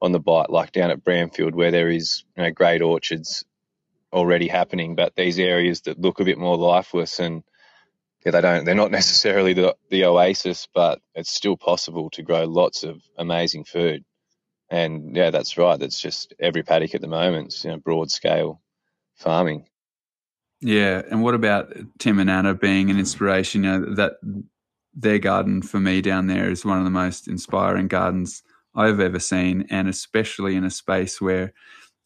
on 0.00 0.12
the 0.12 0.20
Bight, 0.20 0.50
like 0.50 0.72
down 0.72 0.90
at 0.90 1.04
Bramfield, 1.04 1.52
where 1.54 1.70
there 1.70 1.90
is 1.90 2.24
you 2.36 2.44
know, 2.44 2.50
great 2.50 2.82
orchards 2.82 3.44
already 4.12 4.48
happening, 4.48 4.96
but 4.96 5.14
these 5.16 5.38
areas 5.38 5.82
that 5.82 6.00
look 6.00 6.20
a 6.20 6.24
bit 6.24 6.38
more 6.38 6.56
lifeless 6.56 7.20
and 7.20 7.42
yeah, 8.24 8.32
they 8.32 8.40
don't. 8.40 8.64
They're 8.64 8.74
not 8.74 8.90
necessarily 9.00 9.52
the 9.52 9.76
the 9.90 10.04
oasis, 10.04 10.68
but 10.74 11.00
it's 11.14 11.30
still 11.30 11.56
possible 11.56 12.10
to 12.10 12.22
grow 12.22 12.44
lots 12.44 12.82
of 12.82 13.02
amazing 13.18 13.64
food. 13.64 14.04
And 14.70 15.16
yeah, 15.16 15.30
that's 15.30 15.58
right. 15.58 15.78
That's 15.78 16.00
just 16.00 16.32
every 16.38 16.62
paddock 16.62 16.94
at 16.94 17.00
the 17.00 17.08
moment. 17.08 17.64
You 17.64 17.70
know, 17.70 17.78
broad 17.78 18.10
scale 18.10 18.60
farming. 19.16 19.66
Yeah, 20.60 21.02
and 21.10 21.22
what 21.22 21.34
about 21.34 21.72
Tim 21.98 22.18
and 22.18 22.30
Anna 22.30 22.54
being 22.54 22.90
an 22.90 22.98
inspiration? 22.98 23.64
You 23.64 23.70
know 23.70 23.94
that 23.94 24.12
their 24.94 25.18
garden 25.18 25.62
for 25.62 25.80
me 25.80 26.00
down 26.02 26.26
there 26.26 26.50
is 26.50 26.64
one 26.64 26.78
of 26.78 26.84
the 26.84 26.90
most 26.90 27.28
inspiring 27.28 27.88
gardens 27.88 28.42
I've 28.74 29.00
ever 29.00 29.18
seen, 29.18 29.66
and 29.70 29.88
especially 29.88 30.56
in 30.56 30.64
a 30.64 30.70
space 30.70 31.20
where 31.20 31.52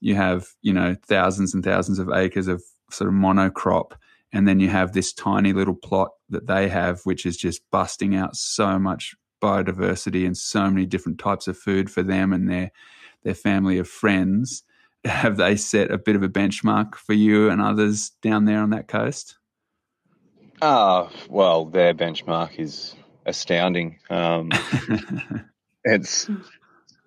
you 0.00 0.14
have 0.14 0.48
you 0.62 0.72
know 0.72 0.96
thousands 1.07 1.53
and 1.53 1.64
thousands 1.64 1.98
of 1.98 2.11
acres 2.11 2.46
of 2.46 2.62
sort 2.90 3.09
of 3.09 3.14
monocrop, 3.14 3.92
and 4.35 4.49
then 4.49 4.59
you 4.59 4.68
have 4.68 4.92
this 4.92 5.12
tiny 5.12 5.53
little 5.53 5.77
plot 5.77 6.11
that 6.29 6.49
they 6.49 6.68
have, 6.68 7.01
which 7.05 7.25
is 7.25 7.37
just 7.37 7.62
busting 7.70 8.16
out 8.16 8.35
so 8.35 8.79
much 8.81 9.14
biodiversity 9.40 10.27
and 10.27 10.37
so 10.37 10.68
many 10.68 10.85
different 10.87 11.18
types 11.18 11.47
of 11.47 11.57
food 11.57 11.88
for 11.90 12.03
them 12.03 12.33
and 12.33 12.51
their 12.51 12.70
their 13.23 13.35
family 13.35 13.79
of 13.79 13.88
friends 13.88 14.64
have 15.05 15.37
they 15.37 15.57
set 15.57 15.90
a 15.90 15.99
bit 15.99 16.16
of 16.16 16.23
a 16.23 16.29
benchmark 16.29 16.94
for 16.94 17.12
you 17.12 17.49
and 17.49 17.61
others 17.62 18.11
down 18.23 18.44
there 18.44 18.61
on 18.61 18.70
that 18.70 18.88
coast? 18.88 19.37
Ah, 20.61 21.05
uh, 21.05 21.11
well, 21.29 21.66
their 21.66 21.94
benchmark 21.94 22.59
is 22.59 22.94
astounding. 23.27 23.99
Um, 24.11 24.51
it's 25.85 26.29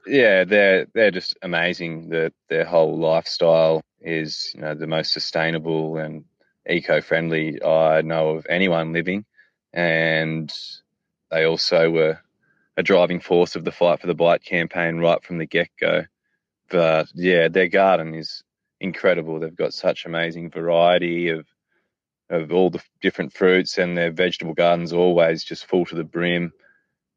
yeah, 0.05 0.43
they're 0.43 0.87
they're 0.93 1.11
just 1.11 1.37
amazing. 1.41 2.09
That 2.09 2.33
their 2.49 2.65
whole 2.65 2.97
lifestyle 2.97 3.81
is 3.99 4.51
you 4.53 4.61
know 4.61 4.75
the 4.75 4.87
most 4.87 5.11
sustainable 5.11 5.97
and 5.97 6.23
eco-friendly 6.69 7.63
I 7.63 8.01
know 8.01 8.29
of 8.31 8.45
anyone 8.49 8.93
living, 8.93 9.25
and 9.73 10.51
they 11.31 11.45
also 11.45 11.89
were 11.89 12.19
a 12.77 12.83
driving 12.83 13.19
force 13.19 13.55
of 13.55 13.63
the 13.63 13.71
fight 13.71 14.01
for 14.01 14.07
the 14.07 14.15
Bight 14.15 14.43
campaign 14.43 14.97
right 14.97 15.23
from 15.23 15.37
the 15.39 15.45
get-go. 15.45 16.05
But 16.69 17.07
yeah, 17.15 17.47
their 17.47 17.67
garden 17.67 18.13
is 18.13 18.43
incredible. 18.79 19.39
They've 19.39 19.55
got 19.55 19.73
such 19.73 20.05
amazing 20.05 20.51
variety 20.51 21.29
of 21.29 21.45
of 22.29 22.51
all 22.51 22.69
the 22.69 22.83
different 23.01 23.33
fruits, 23.33 23.77
and 23.77 23.97
their 23.97 24.11
vegetable 24.11 24.53
gardens 24.53 24.91
always 24.91 25.43
just 25.43 25.65
full 25.65 25.85
to 25.85 25.95
the 25.95 26.03
brim. 26.03 26.51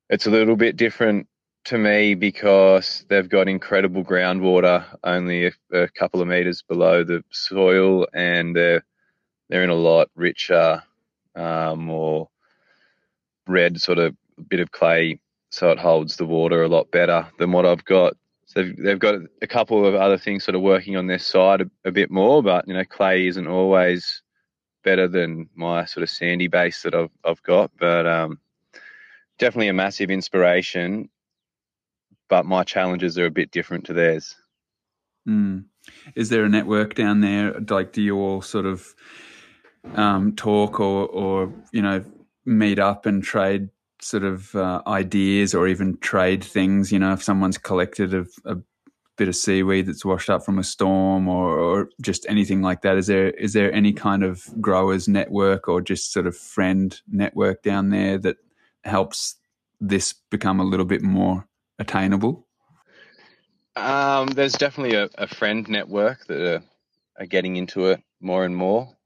It's 0.08 0.26
a 0.26 0.30
little 0.30 0.56
bit 0.56 0.76
different 0.76 1.26
to 1.64 1.76
me 1.76 2.14
because 2.14 3.04
they've 3.08 3.28
got 3.28 3.48
incredible 3.48 4.04
groundwater 4.04 4.84
only 5.04 5.46
a, 5.46 5.52
a 5.72 5.88
couple 5.88 6.22
of 6.22 6.28
meters 6.28 6.62
below 6.62 7.04
the 7.04 7.24
soil, 7.30 8.06
and 8.14 8.54
they're 8.54 8.84
they're 9.50 9.64
in 9.64 9.70
a 9.70 9.74
lot 9.74 10.08
richer, 10.14 10.82
um, 11.34 11.84
more 11.84 12.28
red 13.46 13.80
sort 13.80 13.98
of 13.98 14.16
bit 14.48 14.60
of 14.60 14.70
clay, 14.70 15.20
so 15.50 15.70
it 15.70 15.78
holds 15.78 16.16
the 16.16 16.24
water 16.24 16.62
a 16.62 16.68
lot 16.68 16.90
better 16.92 17.26
than 17.38 17.50
what 17.52 17.66
I've 17.66 17.84
got. 17.84 18.14
So 18.46 18.62
they've, 18.62 18.76
they've 18.76 18.98
got 18.98 19.16
a 19.42 19.46
couple 19.46 19.84
of 19.84 19.94
other 19.94 20.16
things 20.16 20.44
sort 20.44 20.54
of 20.54 20.62
working 20.62 20.96
on 20.96 21.08
their 21.08 21.18
side 21.18 21.60
a, 21.62 21.70
a 21.84 21.90
bit 21.90 22.10
more, 22.10 22.42
but 22.42 22.66
you 22.66 22.74
know, 22.74 22.84
clay 22.84 23.26
isn't 23.26 23.48
always 23.48 24.22
better 24.84 25.08
than 25.08 25.48
my 25.54 25.84
sort 25.84 26.04
of 26.04 26.10
sandy 26.10 26.46
base 26.46 26.82
that 26.82 26.94
I've 26.94 27.10
I've 27.24 27.42
got. 27.42 27.72
But 27.78 28.06
um, 28.06 28.38
definitely 29.38 29.68
a 29.68 29.74
massive 29.74 30.10
inspiration. 30.10 31.10
But 32.28 32.46
my 32.46 32.62
challenges 32.62 33.18
are 33.18 33.26
a 33.26 33.30
bit 33.30 33.50
different 33.50 33.86
to 33.86 33.92
theirs. 33.92 34.36
Mm. 35.28 35.64
Is 36.14 36.28
there 36.28 36.44
a 36.44 36.48
network 36.48 36.94
down 36.94 37.20
there? 37.20 37.58
Like, 37.68 37.92
do 37.92 38.00
you 38.00 38.16
all 38.16 38.42
sort 38.42 38.66
of 38.66 38.94
um, 39.94 40.34
talk 40.36 40.80
or, 40.80 41.06
or 41.06 41.52
you 41.72 41.82
know, 41.82 42.04
meet 42.44 42.78
up 42.78 43.06
and 43.06 43.22
trade 43.22 43.68
sort 44.00 44.24
of 44.24 44.54
uh, 44.54 44.82
ideas 44.86 45.54
or 45.54 45.68
even 45.68 45.96
trade 45.98 46.42
things? 46.42 46.92
You 46.92 46.98
know, 46.98 47.12
if 47.12 47.22
someone's 47.22 47.58
collected 47.58 48.14
a, 48.14 48.26
a 48.44 48.56
bit 49.20 49.28
of 49.28 49.36
seaweed 49.36 49.84
that's 49.84 50.02
washed 50.02 50.30
up 50.30 50.42
from 50.42 50.58
a 50.58 50.64
storm 50.64 51.28
or, 51.28 51.58
or, 51.58 51.90
just 52.00 52.24
anything 52.26 52.62
like 52.62 52.80
that? 52.80 52.96
Is 52.96 53.06
there 53.06 53.28
is 53.32 53.52
there 53.52 53.70
any 53.70 53.92
kind 53.92 54.22
of 54.22 54.42
growers 54.62 55.08
network 55.08 55.68
or 55.68 55.82
just 55.82 56.10
sort 56.10 56.26
of 56.26 56.34
friend 56.34 56.98
network 57.06 57.62
down 57.62 57.90
there 57.90 58.16
that 58.16 58.38
helps 58.82 59.36
this 59.78 60.14
become 60.30 60.58
a 60.58 60.64
little 60.64 60.86
bit 60.86 61.02
more 61.02 61.46
attainable? 61.78 62.46
Um, 63.76 64.28
there's 64.28 64.54
definitely 64.54 64.96
a, 64.96 65.10
a, 65.16 65.26
friend 65.26 65.68
network 65.68 66.26
that 66.26 66.40
are, 66.40 66.62
are, 67.18 67.26
getting 67.26 67.56
into 67.56 67.86
it 67.86 68.02
more 68.20 68.44
and 68.46 68.56
more. 68.56 68.96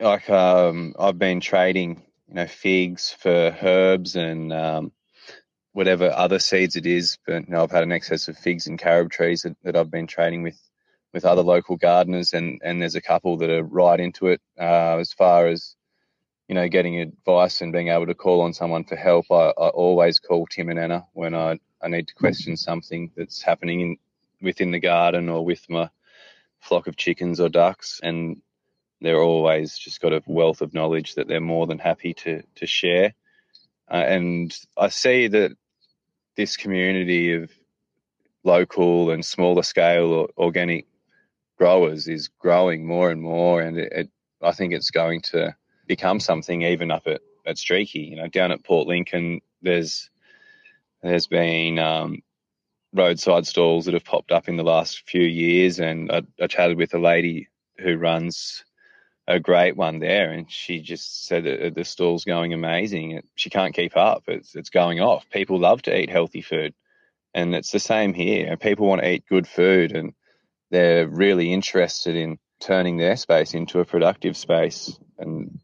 Like 0.00 0.30
um, 0.30 0.94
I've 0.98 1.18
been 1.18 1.40
trading, 1.40 2.02
you 2.28 2.34
know, 2.34 2.46
figs 2.46 3.14
for 3.20 3.54
herbs 3.62 4.16
and 4.16 4.50
um, 4.50 4.92
whatever 5.72 6.10
other 6.10 6.38
seeds 6.38 6.76
it 6.76 6.86
is. 6.86 7.18
But 7.26 7.46
you 7.46 7.52
know, 7.52 7.62
I've 7.62 7.70
had 7.70 7.82
an 7.82 7.92
excess 7.92 8.28
of 8.28 8.38
figs 8.38 8.66
and 8.66 8.78
carob 8.78 9.10
trees 9.10 9.42
that, 9.42 9.56
that 9.62 9.76
I've 9.76 9.90
been 9.90 10.06
trading 10.06 10.42
with 10.42 10.58
with 11.12 11.24
other 11.26 11.42
local 11.42 11.76
gardeners, 11.76 12.32
and 12.32 12.62
and 12.64 12.80
there's 12.80 12.94
a 12.94 13.02
couple 13.02 13.36
that 13.38 13.50
are 13.50 13.62
right 13.62 14.00
into 14.00 14.28
it. 14.28 14.40
Uh, 14.58 14.96
as 14.98 15.12
far 15.12 15.48
as 15.48 15.76
you 16.48 16.54
know, 16.54 16.68
getting 16.68 16.98
advice 16.98 17.60
and 17.60 17.72
being 17.72 17.88
able 17.88 18.06
to 18.06 18.14
call 18.14 18.40
on 18.40 18.54
someone 18.54 18.84
for 18.84 18.96
help, 18.96 19.26
I, 19.30 19.50
I 19.50 19.68
always 19.68 20.18
call 20.18 20.46
Tim 20.46 20.70
and 20.70 20.78
Anna 20.78 21.06
when 21.12 21.34
I 21.34 21.58
I 21.82 21.88
need 21.88 22.08
to 22.08 22.14
question 22.14 22.56
something 22.56 23.12
that's 23.16 23.42
happening 23.42 23.80
in 23.80 23.96
within 24.40 24.70
the 24.70 24.80
garden 24.80 25.28
or 25.28 25.44
with 25.44 25.68
my 25.68 25.90
flock 26.58 26.86
of 26.86 26.96
chickens 26.96 27.38
or 27.38 27.50
ducks, 27.50 28.00
and 28.02 28.40
they're 29.00 29.22
always 29.22 29.76
just 29.76 30.00
got 30.00 30.12
a 30.12 30.22
wealth 30.26 30.60
of 30.60 30.74
knowledge 30.74 31.14
that 31.14 31.28
they're 31.28 31.40
more 31.40 31.66
than 31.66 31.78
happy 31.78 32.14
to 32.14 32.42
to 32.56 32.66
share. 32.66 33.14
Uh, 33.90 34.04
and 34.06 34.56
I 34.76 34.88
see 34.88 35.26
that 35.28 35.52
this 36.36 36.56
community 36.56 37.32
of 37.34 37.50
local 38.44 39.10
and 39.10 39.24
smaller 39.24 39.62
scale 39.62 40.28
organic 40.38 40.86
growers 41.58 42.08
is 42.08 42.28
growing 42.28 42.86
more 42.86 43.10
and 43.10 43.20
more, 43.20 43.60
and 43.60 43.78
it, 43.78 43.92
it, 43.92 44.10
I 44.40 44.52
think 44.52 44.72
it's 44.72 44.90
going 44.90 45.20
to 45.32 45.54
become 45.86 46.20
something 46.20 46.62
even 46.62 46.90
up 46.90 47.06
at, 47.06 47.20
at 47.44 47.58
Streaky. 47.58 48.00
You 48.00 48.16
know, 48.16 48.28
down 48.28 48.52
at 48.52 48.64
Port 48.64 48.86
Lincoln, 48.86 49.40
there's 49.60 50.08
there's 51.02 51.26
been 51.26 51.78
um, 51.78 52.22
roadside 52.94 53.46
stalls 53.46 53.86
that 53.86 53.94
have 53.94 54.04
popped 54.04 54.32
up 54.32 54.48
in 54.48 54.56
the 54.56 54.62
last 54.62 55.08
few 55.08 55.22
years, 55.22 55.80
and 55.80 56.10
I, 56.10 56.22
I 56.40 56.46
chatted 56.46 56.76
with 56.76 56.94
a 56.94 56.98
lady 56.98 57.48
who 57.78 57.96
runs 57.96 58.64
a 59.30 59.38
great 59.38 59.76
one 59.76 60.00
there, 60.00 60.32
and 60.32 60.50
she 60.50 60.80
just 60.80 61.26
said 61.26 61.44
that 61.44 61.74
the 61.74 61.84
stall's 61.84 62.24
going 62.24 62.52
amazing. 62.52 63.22
She 63.36 63.48
can't 63.48 63.74
keep 63.74 63.96
up; 63.96 64.24
it's 64.26 64.56
it's 64.56 64.70
going 64.70 65.00
off. 65.00 65.30
People 65.30 65.60
love 65.60 65.82
to 65.82 65.96
eat 65.96 66.10
healthy 66.10 66.42
food, 66.42 66.74
and 67.32 67.54
it's 67.54 67.70
the 67.70 67.78
same 67.78 68.12
here. 68.12 68.56
People 68.56 68.88
want 68.88 69.02
to 69.02 69.08
eat 69.08 69.28
good 69.28 69.46
food, 69.46 69.92
and 69.92 70.14
they're 70.70 71.08
really 71.08 71.52
interested 71.52 72.16
in 72.16 72.38
turning 72.58 72.96
their 72.96 73.16
space 73.16 73.54
into 73.54 73.78
a 73.78 73.84
productive 73.84 74.36
space. 74.36 74.98
And 75.16 75.60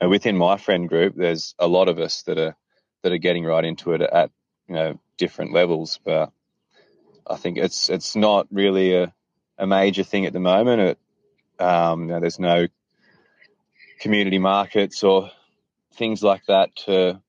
within 0.00 0.38
my 0.38 0.56
friend 0.56 0.88
group, 0.88 1.14
there's 1.14 1.54
a 1.58 1.68
lot 1.68 1.88
of 1.88 1.98
us 1.98 2.22
that 2.22 2.38
are 2.38 2.56
that 3.02 3.12
are 3.12 3.18
getting 3.18 3.44
right 3.44 3.64
into 3.64 3.92
it 3.92 4.00
at 4.00 4.30
you 4.68 4.74
know 4.74 4.98
different 5.18 5.52
levels. 5.52 6.00
But 6.02 6.32
I 7.26 7.36
think 7.36 7.58
it's 7.58 7.90
it's 7.90 8.16
not 8.16 8.46
really 8.50 8.94
a, 8.94 9.12
a 9.58 9.66
major 9.66 10.02
thing 10.02 10.24
at 10.24 10.32
the 10.32 10.40
moment. 10.40 10.80
It, 10.80 10.98
um, 11.62 12.02
you 12.02 12.06
know, 12.08 12.20
there's 12.20 12.38
no 12.38 12.68
community 14.02 14.38
markets 14.38 15.04
or 15.04 15.30
things 15.94 16.22
like 16.24 16.44
that 16.48 16.74
to 16.74 17.20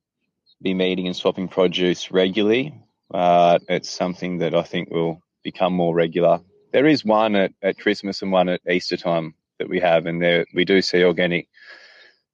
be 0.61 0.73
meeting 0.73 1.05
and 1.05 1.15
swapping 1.15 1.47
produce 1.47 2.09
regularly. 2.09 2.73
Uh, 3.13 3.59
it's 3.69 3.91
something 3.91 4.39
that 4.39 4.55
I 4.55 4.63
think 4.63 4.89
will 4.89 5.21
become 5.43 5.73
more 5.73 5.93
regular. 5.93 6.39
There 6.71 6.87
is 6.87 7.05
one 7.05 7.35
at, 7.35 7.51
at 7.61 7.77
Christmas 7.77 8.23
and 8.23 8.31
one 8.31 8.49
at 8.49 8.61
Easter 8.67 8.97
time 8.97 9.35
that 9.59 9.69
we 9.69 9.79
have, 9.79 10.07
and 10.07 10.19
there 10.19 10.45
we 10.55 10.65
do 10.65 10.81
see 10.81 11.03
organic 11.03 11.47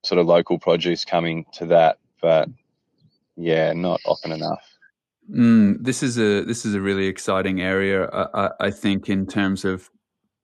sort 0.03 0.19
of 0.19 0.27
local 0.27 0.57
produce 0.57 1.03
coming 1.03 1.45
to 1.53 1.65
that, 1.65 1.97
but 2.21 2.47
yeah, 3.35 3.73
not 3.73 3.99
often 4.05 4.31
enough. 4.31 4.63
Mm, 5.29 5.83
this 5.83 6.01
is 6.01 6.17
a 6.17 6.45
this 6.45 6.65
is 6.65 6.73
a 6.73 6.81
really 6.81 7.07
exciting 7.07 7.59
area. 7.61 8.09
I, 8.13 8.49
I, 8.59 8.71
think 8.71 9.09
in 9.09 9.27
terms 9.27 9.63
of 9.63 9.89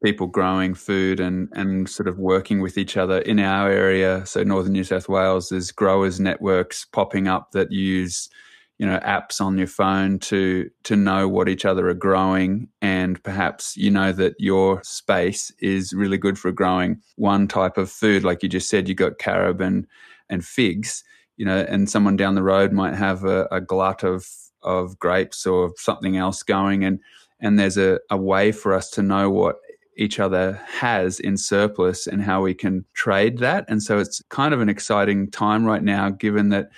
people 0.06 0.28
growing 0.28 0.76
food 0.76 1.20
and, 1.20 1.50
and 1.54 1.90
sort 1.90 2.08
of 2.08 2.20
working 2.20 2.62
with 2.62 2.78
each 2.78 2.96
other 2.96 3.22
in 3.22 3.40
our 3.40 3.72
area. 3.72 4.24
So 4.28 4.44
northern 4.44 4.74
New 4.74 4.84
South 4.84 5.10
Wales, 5.10 5.50
there's 5.50 5.72
growers 5.72 6.20
networks 6.20 6.86
popping 6.86 7.28
up 7.28 7.54
that 7.54 7.72
use, 7.72 8.30
you 8.78 8.86
know, 8.86 9.00
apps 9.00 9.42
on 9.42 9.58
your 9.58 9.66
phone 9.66 10.20
to 10.20 10.70
to 10.84 10.96
know 10.96 11.28
what 11.28 11.50
each 11.50 11.66
other 11.66 11.90
are 11.90 11.96
growing, 11.96 12.68
and 12.84 13.24
perhaps 13.24 13.76
you 13.76 13.90
know 13.90 14.12
that 14.12 14.36
your 14.38 14.84
space 14.84 15.52
is 15.60 15.92
really 15.92 16.20
good 16.20 16.38
for 16.38 16.52
growing 16.52 17.02
one 17.16 17.48
type 17.48 17.76
of 17.76 17.90
food, 17.90 18.24
like 18.24 18.44
you 18.44 18.50
just 18.50 18.70
said, 18.70 18.88
you 18.88 18.94
got 18.94 19.18
carob 19.18 19.60
and 19.60 19.88
and 20.30 20.46
figs, 20.46 21.04
you 21.38 21.46
know, 21.46 21.66
and 21.68 21.90
someone 21.90 22.16
down 22.16 22.36
the 22.36 22.44
road 22.44 22.72
might 22.74 22.94
have 22.94 23.24
a, 23.24 23.48
a 23.50 23.60
glut 23.60 24.04
of 24.04 24.28
of 24.62 25.00
grapes 25.00 25.48
or 25.48 25.72
something 25.78 26.16
else 26.16 26.44
going, 26.44 26.84
and 26.84 27.00
and 27.40 27.58
there's 27.58 27.78
a, 27.78 28.00
a 28.12 28.18
way 28.18 28.52
for 28.52 28.74
us 28.74 28.90
to 28.92 29.02
know 29.02 29.30
what 29.32 29.56
each 29.98 30.20
other 30.20 30.60
has 30.68 31.20
in 31.20 31.38
surplus 31.38 32.08
and 32.08 32.22
how 32.22 32.42
we 32.42 32.54
can 32.54 32.86
trade 32.94 33.38
that. 33.40 33.66
And 33.68 33.82
so 33.82 33.98
it's 33.98 34.22
kind 34.30 34.54
of 34.54 34.62
an 34.62 34.70
exciting 34.70 35.32
time 35.32 35.66
right 35.66 35.84
now, 35.84 36.10
given 36.10 36.50
that 36.50 36.70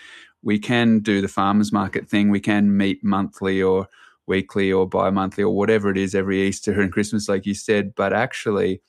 we 0.44 0.60
can 0.60 1.00
do 1.00 1.22
the 1.22 1.28
farmers 1.28 1.72
market 1.74 2.08
thing. 2.08 2.30
We 2.30 2.40
can 2.40 2.78
meet 2.78 3.04
monthly 3.04 3.62
or 3.62 3.88
weekly 4.28 4.72
or 4.72 4.88
bi 4.88 5.10
monthly 5.10 5.44
or 5.44 5.56
whatever 5.56 5.90
it 5.90 5.98
is 5.98 6.14
every 6.14 6.42
Easter 6.42 6.80
and 6.80 6.92
Christmas, 6.92 7.28
like 7.28 7.46
you 7.46 7.54
said. 7.54 7.96
But 7.96 8.14
actually, 8.14 8.82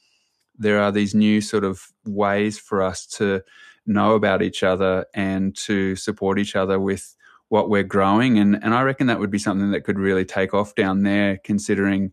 there 0.59 0.81
are 0.81 0.93
these 0.93 1.15
new 1.15 1.41
sort 1.41 1.65
of 1.65 1.87
ways 2.05 2.59
for 2.59 2.83
us 2.83 3.07
to 3.07 3.43
know 3.87 4.15
about 4.15 4.43
each 4.43 4.63
other 4.63 5.07
and 5.15 5.57
to 5.57 5.97
support 5.97 6.39
each 6.39 6.55
other 6.55 6.79
with 6.79 7.17
what 7.49 7.71
we're 7.71 7.83
growing. 7.83 8.39
And, 8.39 8.63
and 8.63 8.75
I 8.75 8.83
reckon 8.83 9.07
that 9.07 9.21
would 9.21 9.31
be 9.31 9.39
something 9.39 9.71
that 9.71 9.85
could 9.85 9.99
really 9.99 10.25
take 10.25 10.53
off 10.53 10.75
down 10.75 11.03
there, 11.03 11.39
considering, 11.45 12.13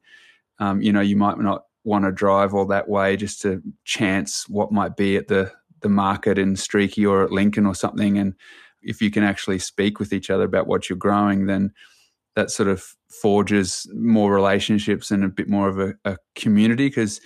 um, 0.60 0.82
you 0.82 0.93
know, 0.93 1.01
you 1.01 1.17
might 1.17 1.38
not 1.38 1.65
want 1.86 2.04
to 2.04 2.12
drive 2.12 2.54
all 2.54 2.65
that 2.65 2.89
way 2.89 3.15
just 3.15 3.41
to 3.43 3.62
chance 3.86 4.50
what 4.50 4.71
might 4.71 4.98
be 4.98 5.15
at 5.15 5.28
the 5.28 5.52
the 5.82 5.89
market 5.89 6.38
in 6.39 6.56
Streaky 6.56 7.06
or 7.06 7.24
at 7.24 7.32
Lincoln 7.32 7.65
or 7.65 7.76
something. 7.76 8.17
And 8.17 8.34
if 8.82 9.02
you 9.02 9.12
can 9.12 9.24
actually 9.24 9.60
speak 9.60 10.00
with 10.00 10.13
each 10.13 10.30
other 10.30 10.43
about 10.43 10.67
what 10.67 10.89
you're 10.89 10.98
growing, 10.98 11.45
then 11.45 11.71
that 12.36 12.50
sort 12.50 12.69
of 12.69 12.84
forges 13.10 13.88
more 13.93 14.34
relationships 14.34 15.12
and 15.12 15.24
a 15.24 15.28
bit 15.28 15.48
more 15.48 15.69
of 15.69 15.80
a, 15.80 15.93
a 16.04 16.17
community. 16.34 16.88
Because 16.88 17.21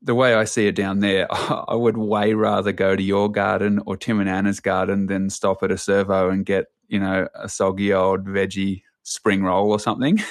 the 0.00 0.14
way 0.14 0.34
I 0.34 0.44
see 0.44 0.68
it 0.68 0.76
down 0.76 1.00
there, 1.00 1.26
I 1.30 1.74
would 1.74 1.96
way 1.96 2.34
rather 2.34 2.70
go 2.70 2.94
to 2.94 3.02
your 3.02 3.30
garden 3.30 3.80
or 3.84 3.96
Tim 3.96 4.20
and 4.20 4.28
Anna's 4.28 4.60
garden 4.60 5.06
than 5.06 5.28
stop 5.28 5.62
at 5.64 5.72
a 5.72 5.78
servo 5.78 6.30
and 6.30 6.46
get 6.46 6.66
you 6.86 7.00
know 7.00 7.26
a 7.34 7.48
soggy 7.48 7.92
old 7.92 8.26
veggie 8.26 8.82
spring 9.02 9.42
roll 9.42 9.72
or 9.72 9.80
something. 9.80 10.22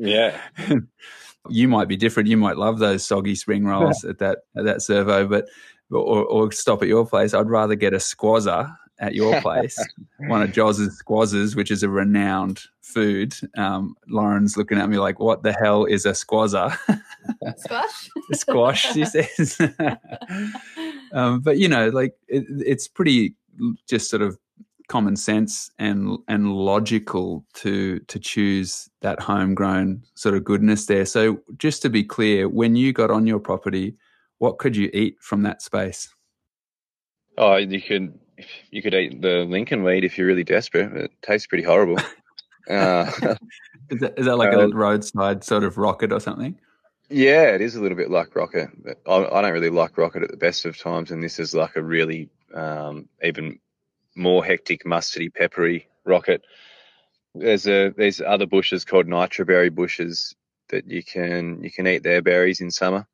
Yeah. 0.00 0.40
you 1.48 1.68
might 1.68 1.88
be 1.88 1.96
different. 1.96 2.28
You 2.28 2.36
might 2.36 2.56
love 2.56 2.78
those 2.78 3.06
soggy 3.06 3.34
spring 3.34 3.64
rolls 3.64 4.04
at 4.04 4.18
that 4.18 4.40
at 4.56 4.64
that 4.64 4.82
servo, 4.82 5.26
but 5.26 5.46
or, 5.90 6.24
or 6.24 6.52
stop 6.52 6.82
at 6.82 6.88
your 6.88 7.06
place. 7.06 7.34
I'd 7.34 7.48
rather 7.48 7.74
get 7.74 7.94
a 7.94 8.00
squazzer 8.00 8.70
at 9.00 9.14
your 9.14 9.40
place, 9.40 9.78
one 10.18 10.42
of 10.42 10.52
Joz's 10.52 11.02
squazzes, 11.02 11.56
which 11.56 11.70
is 11.70 11.82
a 11.82 11.88
renowned 11.88 12.62
food. 12.82 13.34
Um, 13.56 13.96
Lauren's 14.08 14.56
looking 14.56 14.78
at 14.78 14.88
me 14.88 14.98
like, 14.98 15.18
"What 15.18 15.42
the 15.42 15.52
hell 15.52 15.84
is 15.84 16.04
a 16.04 16.14
squazzer?" 16.14 16.76
Squash. 17.56 18.10
squash, 18.32 18.92
she 18.92 19.04
says. 19.04 19.58
um, 21.12 21.40
but 21.40 21.58
you 21.58 21.68
know, 21.68 21.88
like 21.88 22.14
it, 22.28 22.44
it's 22.48 22.88
pretty 22.88 23.34
just 23.88 24.10
sort 24.10 24.22
of 24.22 24.38
common 24.90 25.14
sense 25.14 25.70
and 25.78 26.18
and 26.26 26.52
logical 26.52 27.46
to 27.54 28.00
to 28.00 28.18
choose 28.18 28.90
that 29.00 29.20
homegrown 29.20 30.02
sort 30.16 30.34
of 30.34 30.44
goodness 30.44 30.86
there. 30.86 31.06
So 31.06 31.40
just 31.56 31.80
to 31.82 31.88
be 31.88 32.02
clear, 32.02 32.48
when 32.48 32.74
you 32.74 32.92
got 32.92 33.10
on 33.10 33.26
your 33.26 33.38
property, 33.38 33.94
what 34.38 34.58
could 34.58 34.76
you 34.76 34.90
eat 34.92 35.16
from 35.20 35.42
that 35.44 35.62
space? 35.62 36.12
Oh, 37.38 37.56
you 37.56 37.80
could 37.80 38.18
you 38.70 38.82
could 38.82 38.94
eat 38.94 39.22
the 39.22 39.44
Lincoln 39.44 39.84
weed 39.84 40.04
if 40.04 40.18
you're 40.18 40.26
really 40.26 40.44
desperate. 40.44 40.92
It 40.96 41.12
tastes 41.22 41.46
pretty 41.46 41.64
horrible. 41.64 41.98
uh, 42.70 43.10
is, 43.90 44.00
that, 44.00 44.18
is 44.18 44.26
that 44.26 44.36
like 44.36 44.52
uh, 44.52 44.60
a 44.60 44.68
roadside 44.68 45.44
sort 45.44 45.62
of 45.62 45.78
rocket 45.78 46.12
or 46.12 46.20
something? 46.20 46.58
Yeah, 47.08 47.54
it 47.54 47.60
is 47.60 47.76
a 47.76 47.80
little 47.80 47.96
bit 47.96 48.10
like 48.10 48.34
rocket. 48.34 48.70
But 48.82 49.00
I, 49.06 49.24
I, 49.24 49.42
don't 49.42 49.52
really 49.52 49.70
like 49.70 49.98
rocket 49.98 50.22
at 50.22 50.30
the 50.30 50.36
best 50.36 50.64
of 50.64 50.78
times, 50.78 51.10
and 51.10 51.22
this 51.22 51.38
is 51.38 51.54
like 51.54 51.76
a 51.76 51.82
really 51.82 52.28
um, 52.54 53.08
even 53.22 53.58
more 54.14 54.44
hectic, 54.44 54.84
mustardy, 54.84 55.32
peppery 55.32 55.88
rocket. 56.04 56.42
There's 57.34 57.66
a 57.66 57.90
there's 57.96 58.20
other 58.20 58.46
bushes 58.46 58.84
called 58.84 59.06
nitroberry 59.06 59.70
bushes 59.70 60.34
that 60.68 60.86
you 60.88 61.02
can 61.02 61.62
you 61.62 61.70
can 61.70 61.86
eat 61.86 62.02
their 62.02 62.22
berries 62.22 62.60
in 62.60 62.70
summer, 62.70 63.06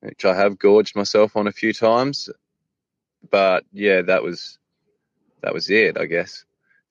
which 0.00 0.24
I 0.24 0.34
have 0.34 0.58
gorged 0.58 0.96
myself 0.96 1.36
on 1.36 1.46
a 1.46 1.52
few 1.52 1.72
times. 1.72 2.30
But 3.30 3.64
yeah, 3.72 4.02
that 4.02 4.22
was 4.22 4.58
that 5.42 5.54
was 5.54 5.70
it, 5.70 5.98
I 5.98 6.06
guess. 6.06 6.44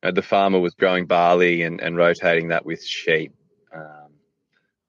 You 0.04 0.10
know, 0.10 0.14
the 0.14 0.22
farmer 0.22 0.60
was 0.60 0.76
growing 0.76 1.06
barley 1.06 1.64
and, 1.64 1.82
and 1.82 1.98
rotating 1.98 2.50
that 2.50 2.66
with 2.66 2.84
sheep. 2.84 3.34
Um, 3.74 4.12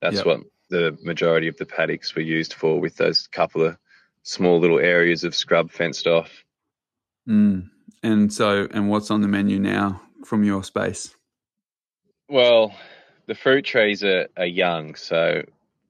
that's 0.00 0.16
yep. 0.16 0.26
what 0.26 0.40
the 0.68 0.98
majority 1.02 1.48
of 1.48 1.57
the 1.57 1.66
paddocks 1.66 2.14
were 2.14 2.22
used 2.22 2.54
for, 2.54 2.78
with 2.78 2.96
those 2.96 3.26
couple 3.26 3.64
of 3.64 3.78
small 4.22 4.61
little 4.61 4.78
areas 4.78 5.24
of 5.24 5.35
scrub 5.35 5.70
fenced 5.70 6.07
off. 6.07 6.44
Mm. 7.26 7.70
And 8.02 8.32
so, 8.32 8.68
and 8.70 8.88
what's 8.88 9.11
on 9.11 9.20
the 9.20 9.28
menu 9.28 9.58
now 9.58 10.02
from 10.24 10.44
your 10.44 10.62
space? 10.62 11.14
Well, 12.28 12.74
the 13.26 13.34
fruit 13.34 13.64
trees 13.64 14.04
are, 14.04 14.28
are 14.37 14.46
young, 14.46 14.94
so 14.94 15.42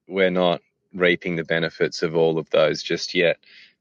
we're 0.07 0.31
not 0.31 0.61
reaping 0.95 1.37
the 1.37 1.45
benefits 1.45 2.03
of 2.03 2.17
all 2.17 2.39
of 2.39 2.49
those 2.51 2.83
just 2.83 3.15
yet. 3.15 3.39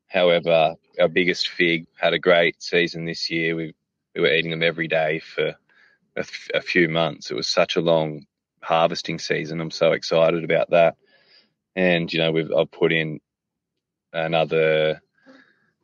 However, 0.08 0.76
our 1.00 1.08
biggest 1.08 1.50
fig 1.50 1.88
had 1.96 2.14
a 2.14 2.20
great 2.20 2.62
season 2.62 3.06
this 3.06 3.30
year. 3.30 3.56
We 3.56 3.74
we 4.16 4.22
were 4.22 4.34
eating 4.34 4.52
them 4.52 4.64
every 4.64 4.88
day 4.88 5.20
for 5.20 5.56
a, 6.16 6.62
few 6.62 6.90
months. 6.90 7.30
It 7.30 7.36
was 7.36 7.48
such 7.48 7.76
a 7.76 7.82
long 7.82 8.26
harvesting 8.62 9.20
season. 9.20 9.62
I'm 9.62 9.70
so 9.70 9.92
excited 9.92 10.44
about 10.44 10.72
that. 10.72 10.96
And 11.76 12.12
you 12.12 12.20
know, 12.20 12.32
we've 12.32 12.52
I've 12.52 12.72
put 12.72 12.92
in 12.92 13.20
another 14.12 15.02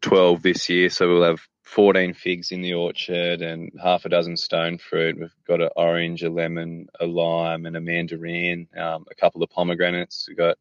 12 0.01 0.41
this 0.41 0.69
year, 0.69 0.89
so 0.89 1.07
we'll 1.07 1.23
have 1.23 1.47
14 1.63 2.13
figs 2.13 2.51
in 2.51 2.61
the 2.61 2.73
orchard 2.73 3.41
and 3.41 3.71
half 3.81 4.05
a 4.05 4.09
dozen 4.09 4.37
stone 4.37 4.77
fruit. 4.77 5.17
We've 5.19 5.33
got 5.47 5.61
an 5.61 5.69
orange, 5.75 6.21
a 6.23 6.29
lemon, 6.29 6.87
a 6.99 7.05
lime, 7.05 7.65
and 7.65 7.75
a 7.75 7.81
mandarin, 7.81 8.67
um, 8.77 9.05
a 9.09 9.15
couple 9.15 9.41
of 9.41 9.49
pomegranates. 9.49 10.25
We've 10.27 10.37
got 10.37 10.57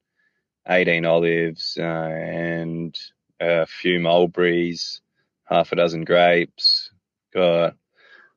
18 0.69 1.05
olives 1.05 1.77
uh, 1.79 1.83
and 1.83 2.99
a 3.41 3.67
few 3.67 3.99
mulberries, 3.99 5.01
half 5.45 5.73
a 5.73 5.77
dozen 5.77 6.05
grapes. 6.05 6.91
Got 7.35 7.75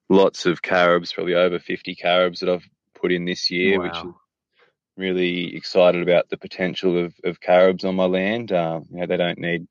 lots 0.09 0.45
of 0.45 0.61
carobs, 0.61 1.13
probably 1.13 1.35
over 1.35 1.59
50 1.59 1.95
carobs 1.95 2.39
that 2.39 2.49
I've 2.49 2.67
put 2.99 3.11
in 3.11 3.25
this 3.25 3.51
year, 3.51 3.79
wow. 3.79 3.85
which 3.85 3.97
is 3.97 4.13
really 4.97 5.55
excited 5.55 6.01
about 6.01 6.29
the 6.29 6.37
potential 6.37 7.05
of, 7.05 7.13
of 7.23 7.39
carobs 7.39 7.85
on 7.85 7.95
my 7.95 8.05
land. 8.05 8.51
Um, 8.51 8.85
you 8.89 9.01
know, 9.01 9.05
they 9.05 9.17
don't 9.17 9.39
need 9.39 9.67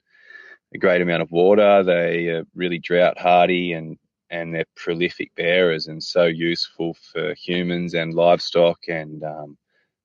a 0.74 0.78
great 0.78 1.00
amount 1.00 1.22
of 1.22 1.30
water. 1.30 1.82
They 1.82 2.28
are 2.28 2.46
really 2.54 2.78
drought 2.78 3.18
hardy 3.18 3.72
and 3.72 3.96
and 4.30 4.52
they're 4.52 4.64
prolific 4.74 5.32
bearers 5.37 5.87
and 5.87 6.02
so 6.02 6.24
useful 6.24 6.96
for 7.12 7.34
humans 7.34 7.94
and 7.94 8.14
livestock 8.14 8.88
and 8.88 9.22
um, 9.22 9.56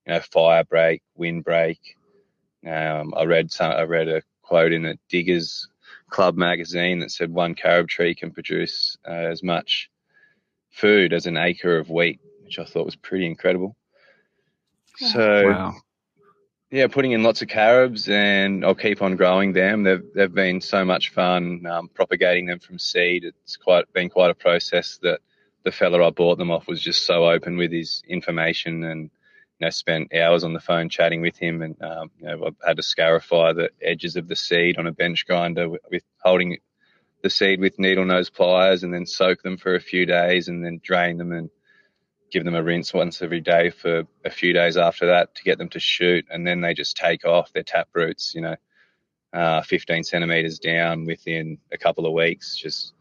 you 0.05 0.13
know 0.13 0.19
fire 0.19 0.63
break, 0.63 1.01
wind 1.15 1.43
break. 1.43 1.79
Um, 2.67 3.13
I 3.17 3.23
read 3.23 3.51
some, 3.51 3.71
I 3.71 3.83
read 3.83 4.07
a 4.07 4.21
quote 4.43 4.73
in 4.73 4.85
a 4.85 4.95
Diggers 5.09 5.67
Club 6.09 6.35
magazine 6.35 6.99
that 6.99 7.11
said 7.11 7.31
one 7.31 7.55
carob 7.55 7.87
tree 7.87 8.13
can 8.13 8.31
produce 8.31 8.97
uh, 9.07 9.11
as 9.11 9.41
much 9.41 9.89
food 10.69 11.13
as 11.13 11.25
an 11.25 11.37
acre 11.37 11.77
of 11.77 11.89
wheat, 11.89 12.19
which 12.43 12.59
I 12.59 12.65
thought 12.65 12.85
was 12.85 12.95
pretty 12.95 13.25
incredible. 13.25 13.75
So 14.97 15.47
wow 15.47 15.75
yeah, 16.71 16.87
putting 16.87 17.13
in 17.13 17.23
lots 17.23 17.41
of 17.41 17.47
carobs, 17.47 18.07
and 18.09 18.63
I'll 18.63 18.75
keep 18.75 19.01
on 19.01 19.15
growing 19.15 19.53
them. 19.53 19.83
They've 19.83 20.03
they've 20.13 20.33
been 20.33 20.61
so 20.61 20.85
much 20.85 21.09
fun 21.09 21.65
um, 21.65 21.89
propagating 21.89 22.45
them 22.45 22.59
from 22.59 22.77
seed. 22.77 23.23
It's 23.23 23.57
quite 23.57 23.91
been 23.91 24.09
quite 24.09 24.29
a 24.29 24.35
process 24.35 24.99
that 25.01 25.19
the 25.63 25.71
fella 25.71 26.05
I 26.05 26.11
bought 26.11 26.37
them 26.37 26.51
off 26.51 26.67
was 26.67 26.81
just 26.81 27.05
so 27.05 27.27
open 27.27 27.57
with 27.57 27.71
his 27.71 28.03
information, 28.07 28.83
and 28.83 29.09
you 29.59 29.65
know 29.65 29.69
spent 29.71 30.13
hours 30.13 30.43
on 30.43 30.53
the 30.53 30.59
phone 30.59 30.89
chatting 30.89 31.21
with 31.21 31.37
him, 31.37 31.63
and 31.63 31.81
um, 31.81 32.11
you 32.19 32.27
know 32.27 32.51
I 32.63 32.67
had 32.67 32.77
to 32.77 32.83
scarify 32.83 33.53
the 33.53 33.71
edges 33.81 34.15
of 34.15 34.27
the 34.27 34.35
seed 34.35 34.77
on 34.77 34.85
a 34.85 34.91
bench 34.91 35.25
grinder 35.25 35.69
with, 35.69 35.81
with 35.89 36.03
holding 36.23 36.57
the 37.23 37.31
seed 37.31 37.59
with 37.59 37.79
needle 37.79 38.05
nose 38.05 38.29
pliers, 38.29 38.83
and 38.83 38.93
then 38.93 39.07
soak 39.07 39.41
them 39.41 39.57
for 39.57 39.73
a 39.73 39.81
few 39.81 40.05
days, 40.05 40.47
and 40.47 40.63
then 40.63 40.79
drain 40.83 41.17
them 41.17 41.31
and 41.31 41.49
give 42.31 42.45
them 42.45 42.55
a 42.55 42.63
rinse 42.63 42.93
once 42.93 43.21
every 43.21 43.41
day 43.41 43.69
for 43.69 44.03
a 44.25 44.29
few 44.29 44.53
days 44.53 44.77
after 44.77 45.07
that 45.07 45.35
to 45.35 45.43
get 45.43 45.57
them 45.57 45.69
to 45.69 45.79
shoot, 45.79 46.25
and 46.29 46.45
then 46.45 46.61
they 46.61 46.73
just 46.73 46.97
take 46.97 47.25
off 47.25 47.53
their 47.53 47.63
tap 47.63 47.87
roots, 47.93 48.33
you 48.35 48.41
know, 48.41 48.55
uh, 49.33 49.61
15 49.61 50.03
centimeters 50.03 50.59
down 50.59 51.05
within 51.05 51.57
a 51.71 51.77
couple 51.77 52.05
of 52.05 52.13
weeks, 52.13 52.55
just 52.55 52.93